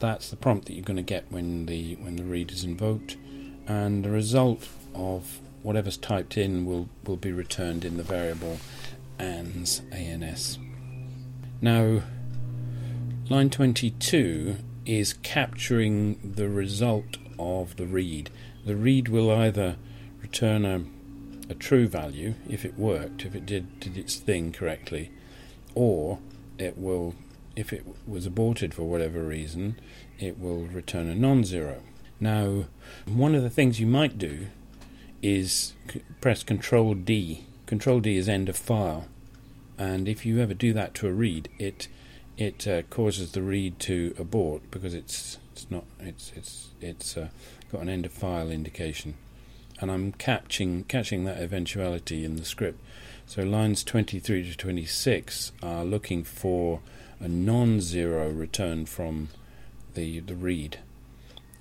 That's 0.00 0.28
the 0.28 0.36
prompt 0.36 0.66
that 0.66 0.74
you're 0.74 0.84
going 0.84 0.98
to 0.98 1.02
get 1.02 1.24
when 1.30 1.64
the 1.64 1.96
when 1.96 2.16
the 2.16 2.24
read 2.24 2.52
is 2.52 2.62
invoked, 2.62 3.16
and 3.66 4.04
the 4.04 4.10
result 4.10 4.68
of 4.94 5.40
whatever's 5.62 5.96
typed 5.96 6.36
in 6.36 6.66
will, 6.66 6.90
will 7.06 7.16
be 7.16 7.32
returned 7.32 7.86
in 7.86 7.96
the 7.96 8.02
variable 8.02 8.58
ans 9.18 9.80
ans. 9.92 10.58
Now, 11.62 12.02
line 13.30 13.48
22 13.48 14.56
is 14.84 15.14
capturing 15.14 16.34
the 16.36 16.50
result 16.50 17.16
of 17.38 17.76
the 17.76 17.86
read. 17.86 18.30
The 18.66 18.76
read 18.76 19.08
will 19.08 19.30
either 19.30 19.76
return 20.20 20.66
a 20.66 20.84
a 21.48 21.54
true 21.54 21.88
value 21.88 22.34
if 22.48 22.64
it 22.64 22.78
worked, 22.78 23.24
if 23.24 23.34
it 23.34 23.46
did, 23.46 23.80
did 23.80 23.96
its 23.96 24.16
thing 24.16 24.52
correctly, 24.52 25.10
or 25.74 26.18
it 26.58 26.76
will, 26.78 27.14
if 27.56 27.72
it 27.72 27.84
was 28.06 28.26
aborted 28.26 28.74
for 28.74 28.82
whatever 28.82 29.22
reason, 29.22 29.78
it 30.18 30.38
will 30.38 30.66
return 30.66 31.08
a 31.08 31.14
non 31.14 31.44
zero. 31.44 31.82
Now, 32.20 32.64
one 33.06 33.34
of 33.34 33.42
the 33.42 33.50
things 33.50 33.80
you 33.80 33.86
might 33.86 34.18
do 34.18 34.48
is 35.22 35.74
c- 35.90 36.02
press 36.20 36.42
Control 36.42 36.94
D. 36.94 37.44
Control 37.66 38.00
D 38.00 38.16
is 38.16 38.28
end 38.28 38.48
of 38.48 38.56
file, 38.56 39.06
and 39.76 40.08
if 40.08 40.26
you 40.26 40.40
ever 40.40 40.54
do 40.54 40.72
that 40.72 40.94
to 40.94 41.08
a 41.08 41.12
read, 41.12 41.48
it 41.58 41.88
it 42.36 42.68
uh, 42.68 42.82
causes 42.82 43.32
the 43.32 43.42
read 43.42 43.78
to 43.80 44.14
abort 44.18 44.70
because 44.70 44.94
it's 44.94 45.38
it's 45.52 45.70
not 45.70 45.84
it's 45.98 46.32
it's 46.36 46.68
it's 46.80 47.16
uh, 47.16 47.28
got 47.72 47.82
an 47.82 47.88
end 47.88 48.06
of 48.06 48.12
file 48.12 48.50
indication 48.50 49.14
and 49.80 49.90
I'm 49.90 50.12
catching 50.12 50.84
catching 50.84 51.24
that 51.24 51.38
eventuality 51.38 52.24
in 52.24 52.36
the 52.36 52.44
script. 52.44 52.80
So 53.26 53.42
lines 53.42 53.84
23 53.84 54.50
to 54.50 54.56
26 54.56 55.52
are 55.62 55.84
looking 55.84 56.24
for 56.24 56.80
a 57.20 57.28
non-zero 57.28 58.30
return 58.30 58.86
from 58.86 59.28
the 59.94 60.20
the 60.20 60.34
read, 60.34 60.78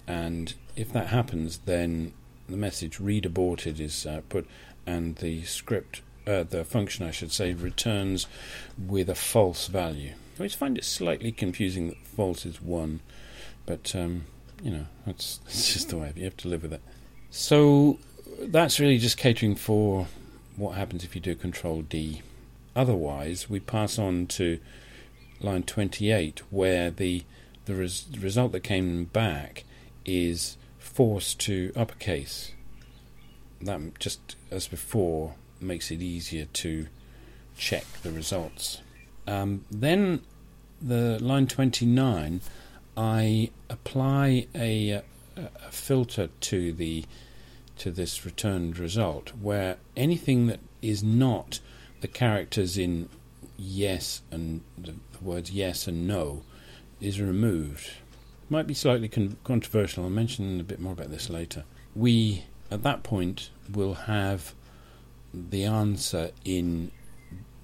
and 0.08 0.54
if 0.76 0.92
that 0.94 1.08
happens, 1.08 1.60
then 1.66 2.14
the 2.48 2.58
message 2.58 3.00
read 3.00 3.26
aborted 3.26 3.80
is 3.80 4.06
output, 4.06 4.48
and 4.86 5.18
the 5.18 5.44
script, 5.44 6.02
uh, 6.26 6.44
the 6.44 6.64
function, 6.64 7.06
I 7.06 7.12
should 7.12 7.32
say, 7.32 7.54
returns 7.54 8.28
with 8.78 9.10
a 9.10 9.16
false 9.16 9.68
value. 9.68 10.14
I 10.36 10.40
always 10.40 10.54
find 10.54 10.78
it 10.78 10.86
slightly 10.86 11.32
confusing 11.32 11.90
that 11.90 11.98
false 11.98 12.46
is 12.46 12.62
one, 12.62 13.02
but 13.66 13.94
um, 13.96 14.26
you 14.64 14.72
know 14.72 14.86
that's, 15.06 15.38
that's 15.46 15.74
just 15.74 15.90
the 15.90 15.98
way 15.98 16.14
you 16.16 16.24
have 16.24 16.38
to 16.38 16.48
live 16.48 16.62
with 16.64 16.74
it. 16.74 16.82
So 17.30 18.00
that's 18.40 18.80
really 18.80 18.98
just 18.98 19.18
catering 19.18 19.56
for 19.56 20.08
what 20.56 20.76
happens 20.76 21.04
if 21.04 21.16
you 21.16 21.22
do 21.22 21.36
Control 21.36 21.82
D. 21.82 22.22
Otherwise, 22.76 23.50
we 23.50 23.60
pass 23.60 23.98
on 23.98 24.28
to 24.28 24.60
line 25.40 25.64
28, 25.64 26.42
where 26.50 26.92
the 26.92 27.24
the 27.66 27.76
res- 27.76 28.06
result 28.20 28.54
that 28.54 28.62
came 28.62 29.06
back 29.06 29.66
is 30.06 30.58
forced 30.80 31.40
to 31.42 31.72
uppercase. 31.76 32.54
That 33.62 34.00
just 34.00 34.36
as 34.52 34.68
before 34.68 35.36
makes 35.60 35.92
it 35.92 36.02
easier 36.02 36.46
to 36.46 36.88
check 37.58 37.86
the 38.04 38.12
results. 38.12 38.82
Um, 39.26 39.66
then 39.70 40.22
the 40.82 41.22
line 41.22 41.48
29, 41.48 42.42
I 42.96 43.50
apply 43.70 44.48
a, 44.56 44.92
a, 44.92 45.04
a 45.36 45.72
filter 45.72 46.30
to 46.40 46.72
the 46.72 47.04
to 47.80 47.92
this 47.92 48.26
returned 48.26 48.78
result 48.78 49.32
where 49.42 49.78
anything 49.96 50.48
that 50.48 50.60
is 50.82 51.04
not 51.04 51.60
the 52.02 52.08
characters 52.08 52.78
in 52.78 53.10
yes 53.58 54.22
and 54.32 54.62
the, 54.78 54.94
words 55.22 55.52
yes 55.52 55.88
and 55.88 56.08
no 56.08 56.44
is 57.02 57.20
removed. 57.20 57.92
Might 58.50 58.68
be 58.68 58.74
slightly 58.74 59.08
con- 59.08 59.38
controversial. 59.44 60.04
I'll 60.04 60.10
mention 60.10 60.60
a 60.60 60.64
bit 60.64 60.80
more 60.80 60.94
about 60.94 61.10
this 61.10 61.30
later. 61.30 61.64
We, 61.96 62.46
at 62.72 62.84
that 62.84 63.04
point, 63.04 63.50
will 63.72 63.96
have 63.96 64.54
the 65.34 65.66
answer 65.66 66.32
in 66.46 66.92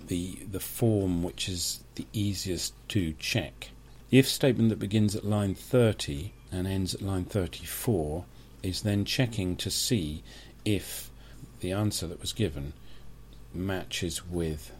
the 0.07 0.39
the 0.51 0.59
form 0.59 1.23
which 1.23 1.47
is 1.47 1.83
the 1.95 2.05
easiest 2.11 2.73
to 2.89 3.13
check. 3.13 3.69
The 4.09 4.19
if 4.19 4.27
statement 4.27 4.69
that 4.69 4.79
begins 4.79 5.15
at 5.15 5.23
line 5.23 5.55
30 5.55 6.33
and 6.51 6.67
ends 6.67 6.93
at 6.93 7.01
line 7.01 7.25
34 7.25 8.25
is 8.63 8.81
then 8.81 9.05
checking 9.05 9.55
to 9.57 9.69
see 9.69 10.23
if 10.65 11.11
the 11.59 11.71
answer 11.71 12.07
that 12.07 12.21
was 12.21 12.33
given 12.33 12.73
matches 13.53 14.25
with 14.27 14.71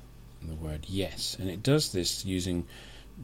the 0.42 0.56
word 0.56 0.86
yes. 0.88 1.38
And 1.40 1.50
it 1.50 1.62
does 1.62 1.92
this 1.92 2.26
using 2.26 2.66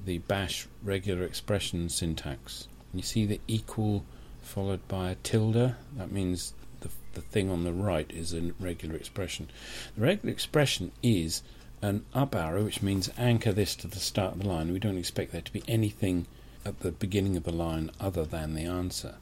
the 0.06 0.20
bash 0.20 0.68
regular 0.84 1.24
expression 1.24 1.90
syntax. 1.90 2.68
You 2.94 3.02
see 3.02 3.26
the 3.26 3.42
equal 3.48 4.06
followed 4.42 4.88
by 4.88 5.12
a 5.12 5.16
tilde. 5.16 5.76
That 5.98 6.12
means 6.12 6.54
the, 6.82 6.90
the 7.14 7.22
thing 7.22 7.50
on 7.50 7.64
the 7.64 7.74
right 7.74 8.10
is 8.12 8.34
a 8.34 8.54
regular 8.60 8.96
expression. 8.96 9.50
The 9.96 10.02
regular 10.02 10.32
expression 10.32 10.92
is 11.02 11.44
an 11.82 12.06
up 12.14 12.36
arrow, 12.36 12.64
which 12.64 12.82
means 12.82 13.10
anchor 13.18 13.54
this 13.54 13.76
to 13.78 13.88
the 13.88 14.00
start 14.00 14.34
of 14.34 14.40
the 14.40 14.48
line. 14.48 14.72
We 14.72 14.80
don't 14.80 14.98
expect 14.98 15.32
there 15.32 15.42
to 15.42 15.54
be 15.54 15.64
anything 15.68 16.28
at 16.66 16.82
the 16.82 16.92
beginning 16.92 17.38
of 17.38 17.44
the 17.44 17.54
line 17.54 17.92
other 18.00 18.26
than 18.26 18.54
the 18.54 18.66
answer. 18.66 19.16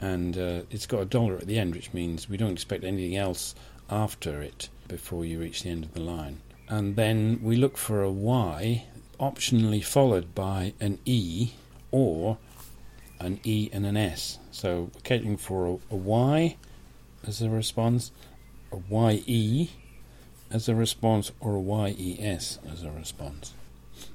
And 0.00 0.36
uh, 0.36 0.62
it's 0.70 0.86
got 0.86 1.00
a 1.00 1.06
dollar 1.06 1.36
at 1.36 1.46
the 1.46 1.58
end, 1.58 1.74
which 1.74 1.92
means 1.92 2.28
we 2.28 2.36
don't 2.36 2.52
expect 2.52 2.84
anything 2.84 3.16
else 3.16 3.54
after 3.88 4.42
it 4.42 4.68
before 4.88 5.24
you 5.24 5.40
reach 5.40 5.62
the 5.62 5.70
end 5.70 5.84
of 5.84 5.94
the 5.94 6.00
line. 6.00 6.40
And 6.68 6.96
then 6.96 7.40
we 7.42 7.56
look 7.56 7.76
for 7.76 8.02
a 8.02 8.10
Y, 8.10 8.86
optionally 9.20 9.84
followed 9.84 10.34
by 10.34 10.74
an 10.80 10.98
E 11.04 11.50
or 11.90 12.38
an 13.20 13.40
E 13.44 13.70
and 13.72 13.86
an 13.86 13.96
S. 13.96 14.38
So 14.50 14.90
we're 14.94 15.00
catering 15.02 15.36
for 15.36 15.66
a, 15.66 15.94
a 15.94 15.96
Y 15.96 16.56
as 17.26 17.40
a 17.40 17.48
response, 17.48 18.10
a 18.72 18.78
YE 18.90 19.70
as 20.50 20.68
a 20.68 20.74
response, 20.74 21.32
or 21.40 21.56
a 21.56 21.90
YES 21.90 22.58
as 22.70 22.82
a 22.82 22.90
response. 22.90 23.54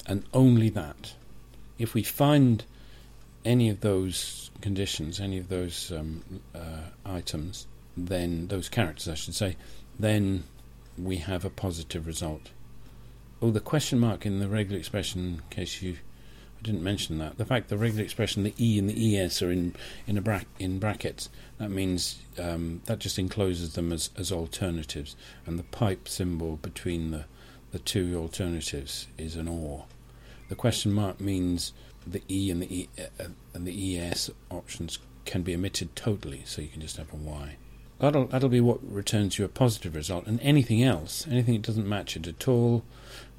And 0.05 0.23
only 0.33 0.69
that. 0.69 1.13
If 1.77 1.93
we 1.93 2.03
find 2.03 2.63
any 3.45 3.69
of 3.69 3.81
those 3.81 4.51
conditions, 4.61 5.19
any 5.19 5.37
of 5.37 5.49
those 5.49 5.91
um, 5.91 6.23
uh, 6.53 6.89
items, 7.05 7.67
then 7.95 8.47
those 8.47 8.69
characters, 8.69 9.07
I 9.07 9.15
should 9.15 9.35
say, 9.35 9.55
then 9.99 10.43
we 10.97 11.17
have 11.17 11.45
a 11.45 11.49
positive 11.49 12.05
result. 12.05 12.51
Oh, 13.41 13.51
the 13.51 13.59
question 13.59 13.99
mark 13.99 14.25
in 14.25 14.39
the 14.39 14.47
regular 14.47 14.77
expression, 14.77 15.25
in 15.25 15.41
case 15.49 15.81
you 15.81 15.97
I 16.59 16.61
didn't 16.61 16.83
mention 16.83 17.19
that. 17.19 17.37
The 17.37 17.45
fact 17.45 17.69
the 17.69 17.77
regular 17.77 18.03
expression, 18.03 18.43
the 18.43 18.53
E 18.59 18.77
and 18.77 18.89
the 18.89 19.17
ES 19.17 19.41
are 19.41 19.51
in 19.51 19.75
in 20.05 20.17
a 20.17 20.21
bra- 20.21 20.41
in 20.57 20.77
brackets, 20.77 21.29
that 21.57 21.71
means 21.71 22.19
um, 22.37 22.81
that 22.85 22.99
just 22.99 23.17
encloses 23.17 23.75
them 23.75 23.93
as, 23.93 24.09
as 24.17 24.29
alternatives, 24.31 25.15
and 25.45 25.57
the 25.57 25.63
pipe 25.63 26.09
symbol 26.09 26.57
between 26.57 27.11
the 27.11 27.25
the 27.71 27.79
two 27.79 28.17
alternatives 28.17 29.07
is 29.17 29.35
an 29.35 29.47
OR. 29.47 29.85
The 30.49 30.55
question 30.55 30.91
mark 30.91 31.21
means 31.21 31.71
the 32.11 32.23
E 32.29 32.51
and 32.51 32.61
the 32.61 32.73
E 32.73 32.89
uh, 32.99 33.25
and 33.53 33.65
the 33.65 33.97
ES 33.97 34.29
options 34.49 34.99
can 35.25 35.41
be 35.41 35.53
omitted 35.53 35.95
totally, 35.95 36.43
so 36.45 36.61
you 36.61 36.67
can 36.67 36.81
just 36.81 36.97
have 36.97 37.11
a 37.13 37.15
Y. 37.15 37.57
That'll 37.99 38.27
that'll 38.27 38.49
be 38.49 38.61
what 38.61 38.79
returns 38.81 39.37
you 39.37 39.45
a 39.45 39.49
positive 39.49 39.95
result, 39.95 40.25
and 40.27 40.39
anything 40.41 40.83
else, 40.83 41.27
anything 41.29 41.55
that 41.55 41.63
doesn't 41.63 41.87
match 41.87 42.15
it 42.15 42.27
at 42.27 42.47
all, 42.47 42.83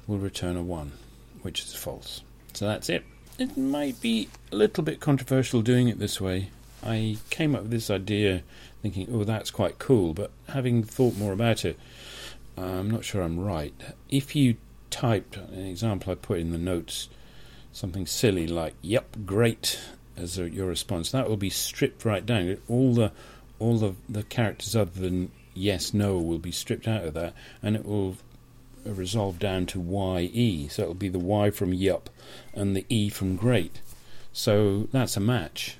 will 0.07 0.17
return 0.17 0.55
a 0.55 0.61
one, 0.61 0.93
which 1.41 1.63
is 1.63 1.73
false. 1.73 2.21
So 2.53 2.67
that's 2.67 2.89
it. 2.89 3.03
It 3.37 3.57
might 3.57 3.99
be 4.01 4.29
a 4.51 4.55
little 4.55 4.83
bit 4.83 4.99
controversial 4.99 5.61
doing 5.61 5.87
it 5.87 5.99
this 5.99 6.21
way. 6.21 6.49
I 6.83 7.17
came 7.29 7.55
up 7.55 7.63
with 7.63 7.71
this 7.71 7.89
idea 7.89 8.43
thinking, 8.81 9.07
oh, 9.11 9.23
that's 9.23 9.51
quite 9.51 9.79
cool, 9.79 10.13
but 10.13 10.31
having 10.49 10.83
thought 10.83 11.15
more 11.17 11.33
about 11.33 11.63
it, 11.65 11.79
I'm 12.57 12.89
not 12.89 13.05
sure 13.05 13.21
I'm 13.21 13.39
right. 13.39 13.73
If 14.09 14.35
you 14.35 14.57
typed 14.89 15.37
an 15.37 15.65
example 15.65 16.11
I 16.11 16.15
put 16.15 16.39
in 16.39 16.51
the 16.51 16.57
notes, 16.57 17.09
something 17.71 18.05
silly 18.05 18.47
like 18.47 18.73
"Yep, 18.81 19.17
great" 19.25 19.79
as 20.17 20.37
a, 20.37 20.49
your 20.49 20.67
response, 20.67 21.11
that 21.11 21.29
will 21.29 21.37
be 21.37 21.49
stripped 21.49 22.05
right 22.05 22.25
down. 22.25 22.57
All 22.67 22.93
the 22.93 23.11
all 23.59 23.77
the 23.77 23.93
the 24.09 24.23
characters 24.23 24.75
other 24.75 24.99
than 24.99 25.31
yes, 25.53 25.93
no 25.93 26.17
will 26.17 26.39
be 26.39 26.51
stripped 26.51 26.87
out 26.87 27.03
of 27.03 27.13
that, 27.13 27.33
and 27.61 27.75
it 27.75 27.85
will 27.85 28.17
resolve 28.85 29.39
down 29.39 29.65
to 29.67 29.79
YE. 29.79 30.67
So 30.69 30.83
it'll 30.83 30.93
be 30.93 31.09
the 31.09 31.19
Y 31.19 31.49
from 31.51 31.73
yup 31.73 32.09
and 32.53 32.75
the 32.75 32.85
E 32.89 33.09
from 33.09 33.35
great. 33.35 33.81
So 34.33 34.87
that's 34.91 35.17
a 35.17 35.21
match. 35.21 35.77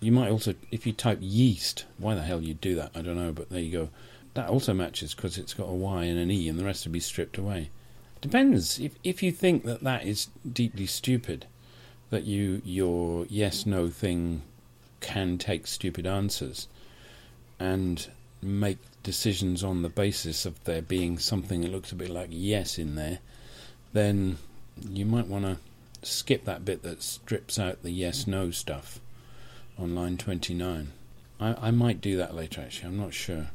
You 0.00 0.12
might 0.12 0.30
also, 0.30 0.54
if 0.70 0.86
you 0.86 0.92
type 0.92 1.18
yeast, 1.20 1.86
why 1.96 2.14
the 2.14 2.22
hell 2.22 2.42
you'd 2.42 2.60
do 2.60 2.74
that, 2.74 2.90
I 2.94 3.00
don't 3.00 3.16
know, 3.16 3.32
but 3.32 3.48
there 3.48 3.60
you 3.60 3.72
go. 3.72 3.88
That 4.34 4.48
also 4.48 4.74
matches 4.74 5.14
because 5.14 5.38
it's 5.38 5.54
got 5.54 5.68
a 5.68 5.72
Y 5.72 6.04
and 6.04 6.18
an 6.18 6.30
E, 6.30 6.48
and 6.48 6.58
the 6.58 6.64
rest 6.64 6.84
will 6.84 6.92
be 6.92 7.00
stripped 7.00 7.38
away. 7.38 7.70
Depends. 8.24 8.80
If 8.80 8.94
if 9.04 9.22
you 9.22 9.30
think 9.30 9.64
that 9.64 9.82
that 9.82 10.06
is 10.06 10.28
deeply 10.50 10.86
stupid, 10.86 11.44
that 12.08 12.24
you 12.24 12.62
your 12.64 13.26
yes 13.28 13.66
no 13.66 13.90
thing 13.90 14.40
can 15.02 15.36
take 15.36 15.66
stupid 15.66 16.06
answers, 16.06 16.66
and 17.60 18.08
make 18.40 18.78
decisions 19.02 19.62
on 19.62 19.82
the 19.82 19.90
basis 19.90 20.46
of 20.46 20.64
there 20.64 20.80
being 20.80 21.18
something 21.18 21.60
that 21.60 21.70
looks 21.70 21.92
a 21.92 21.96
bit 21.96 22.08
like 22.08 22.30
yes 22.30 22.78
in 22.78 22.94
there, 22.94 23.18
then 23.92 24.38
you 24.88 25.04
might 25.04 25.26
want 25.26 25.44
to 25.44 25.58
skip 26.02 26.46
that 26.46 26.64
bit 26.64 26.82
that 26.82 27.02
strips 27.02 27.58
out 27.58 27.82
the 27.82 27.90
yes 27.90 28.26
no 28.26 28.50
stuff 28.50 29.00
on 29.78 29.94
line 29.94 30.16
29. 30.16 30.92
I, 31.38 31.68
I 31.68 31.70
might 31.72 32.00
do 32.00 32.16
that 32.16 32.34
later 32.34 32.62
actually, 32.62 32.88
I'm 32.88 32.96
not 32.96 33.12
sure. 33.12 33.48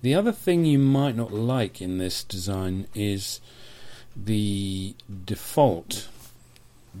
The 0.00 0.14
other 0.14 0.32
thing 0.32 0.64
you 0.64 0.78
might 0.78 1.14
not 1.14 1.30
like 1.30 1.82
in 1.82 1.98
this 1.98 2.24
design 2.24 2.86
is 2.94 3.38
the 4.16 4.94
default. 5.24 6.08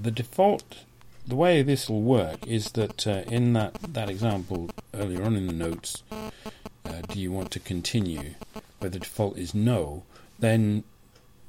The 0.00 0.10
default, 0.10 0.78
the 1.26 1.36
way 1.36 1.62
this 1.62 1.88
will 1.88 2.02
work 2.02 2.46
is 2.46 2.72
that 2.72 3.06
uh, 3.06 3.22
in 3.26 3.52
that, 3.52 3.74
that 3.82 4.08
example 4.08 4.70
earlier 4.94 5.22
on 5.22 5.36
in 5.36 5.46
the 5.46 5.52
notes, 5.52 6.02
uh, 6.10 7.00
do 7.08 7.20
you 7.20 7.30
want 7.30 7.50
to 7.52 7.60
continue, 7.60 8.34
where 8.78 8.90
the 8.90 8.98
default 8.98 9.36
is 9.36 9.54
no, 9.54 10.04
then 10.38 10.84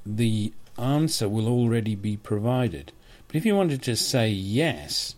the 0.06 0.54
answer 0.78 1.30
will 1.30 1.48
already 1.48 1.96
be 1.96 2.18
provided. 2.18 2.92
But 3.28 3.38
if 3.38 3.46
you 3.46 3.56
wanted 3.56 3.82
to 3.84 3.96
say 3.96 4.30
yes, 4.30 5.16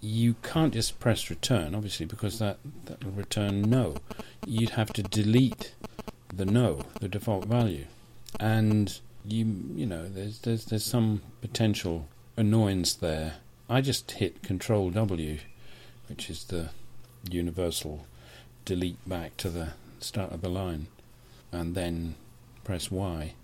you 0.00 0.36
can't 0.42 0.74
just 0.74 1.00
press 1.00 1.30
return, 1.30 1.74
obviously, 1.74 2.06
because 2.06 2.38
that, 2.38 2.58
that 2.84 3.02
will 3.04 3.12
return 3.12 3.62
no. 3.62 3.96
You'd 4.46 4.70
have 4.70 4.92
to 4.92 5.02
delete 5.02 5.72
the 6.32 6.44
no, 6.44 6.84
the 7.00 7.08
default 7.08 7.46
value. 7.46 7.86
And 8.38 8.98
you 9.28 9.46
you 9.74 9.86
know, 9.86 10.08
there's 10.08 10.38
there's 10.40 10.64
there's 10.66 10.84
some 10.84 11.22
potential 11.40 12.08
annoyance 12.36 12.94
there. 12.94 13.34
I 13.68 13.80
just 13.80 14.12
hit 14.12 14.42
Control 14.42 14.90
W, 14.90 15.38
which 16.08 16.30
is 16.30 16.44
the 16.44 16.70
universal 17.30 18.06
delete 18.64 19.06
back 19.08 19.36
to 19.38 19.50
the 19.50 19.70
start 20.00 20.32
of 20.32 20.40
the 20.40 20.48
line, 20.48 20.86
and 21.52 21.74
then 21.74 22.14
press 22.64 22.90
Y, 22.90 23.34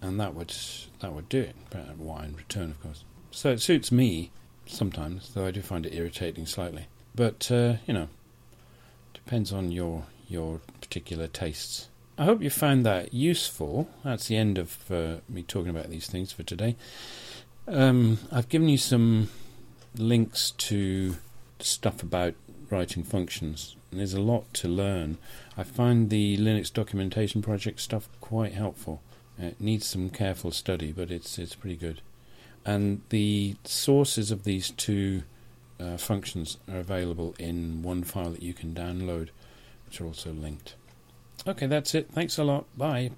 and 0.00 0.18
that 0.20 0.34
would 0.34 0.54
that 1.00 1.12
would 1.12 1.28
do 1.28 1.40
it. 1.40 1.56
Y 1.98 2.24
and 2.24 2.36
return, 2.36 2.70
of 2.70 2.82
course. 2.82 3.04
So 3.30 3.50
it 3.50 3.60
suits 3.60 3.92
me 3.92 4.30
sometimes, 4.66 5.34
though 5.34 5.46
I 5.46 5.50
do 5.50 5.62
find 5.62 5.86
it 5.86 5.94
irritating 5.94 6.46
slightly. 6.46 6.86
But 7.14 7.50
uh, 7.50 7.74
you 7.86 7.94
know, 7.94 8.08
depends 9.12 9.52
on 9.52 9.70
your 9.72 10.06
your 10.28 10.60
particular 10.80 11.26
tastes. 11.26 11.89
I 12.20 12.24
hope 12.24 12.42
you 12.42 12.50
found 12.50 12.84
that 12.84 13.14
useful. 13.14 13.88
That's 14.04 14.28
the 14.28 14.36
end 14.36 14.58
of 14.58 14.90
uh, 14.90 15.20
me 15.26 15.42
talking 15.42 15.70
about 15.70 15.88
these 15.88 16.06
things 16.06 16.32
for 16.32 16.42
today. 16.42 16.76
Um, 17.66 18.18
I've 18.30 18.50
given 18.50 18.68
you 18.68 18.76
some 18.76 19.30
links 19.96 20.50
to 20.50 21.16
stuff 21.60 22.02
about 22.02 22.34
writing 22.68 23.04
functions, 23.04 23.74
and 23.90 24.00
there's 24.00 24.12
a 24.12 24.20
lot 24.20 24.52
to 24.52 24.68
learn. 24.68 25.16
I 25.56 25.62
find 25.62 26.10
the 26.10 26.36
Linux 26.36 26.70
documentation 26.70 27.40
project 27.40 27.80
stuff 27.80 28.10
quite 28.20 28.52
helpful. 28.52 29.00
It 29.38 29.58
needs 29.58 29.86
some 29.86 30.10
careful 30.10 30.50
study, 30.50 30.92
but 30.92 31.10
it's 31.10 31.38
it's 31.38 31.54
pretty 31.54 31.76
good. 31.76 32.02
And 32.66 33.00
the 33.08 33.56
sources 33.64 34.30
of 34.30 34.44
these 34.44 34.72
two 34.72 35.22
uh, 35.80 35.96
functions 35.96 36.58
are 36.70 36.80
available 36.80 37.34
in 37.38 37.82
one 37.82 38.04
file 38.04 38.32
that 38.32 38.42
you 38.42 38.52
can 38.52 38.74
download, 38.74 39.30
which 39.86 40.02
are 40.02 40.04
also 40.04 40.32
linked. 40.32 40.74
Okay, 41.46 41.66
that's 41.66 41.94
it. 41.94 42.10
Thanks 42.10 42.38
a 42.38 42.44
lot. 42.44 42.66
Bye. 42.76 43.10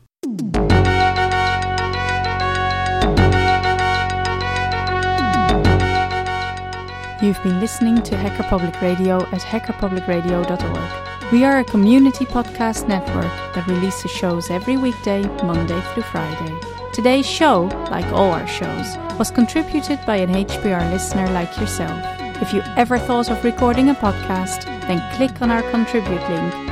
You've 7.22 7.42
been 7.44 7.60
listening 7.60 8.02
to 8.02 8.16
Hacker 8.16 8.42
Public 8.44 8.80
Radio 8.82 9.22
at 9.26 9.42
hackerpublicradio.org. 9.42 11.32
We 11.32 11.44
are 11.44 11.60
a 11.60 11.64
community 11.64 12.24
podcast 12.24 12.88
network 12.88 13.54
that 13.54 13.66
releases 13.68 14.10
shows 14.10 14.50
every 14.50 14.76
weekday, 14.76 15.22
Monday 15.44 15.80
through 15.92 16.02
Friday. 16.02 16.58
Today's 16.92 17.26
show, 17.26 17.64
like 17.90 18.06
all 18.06 18.32
our 18.32 18.46
shows, 18.48 18.96
was 19.18 19.30
contributed 19.30 20.04
by 20.04 20.16
an 20.16 20.30
HPR 20.30 20.90
listener 20.90 21.28
like 21.30 21.56
yourself. 21.58 21.96
If 22.42 22.52
you 22.52 22.60
ever 22.76 22.98
thought 22.98 23.30
of 23.30 23.44
recording 23.44 23.88
a 23.90 23.94
podcast, 23.94 24.64
then 24.88 25.00
click 25.16 25.40
on 25.40 25.52
our 25.52 25.62
contribute 25.70 26.28
link 26.28 26.71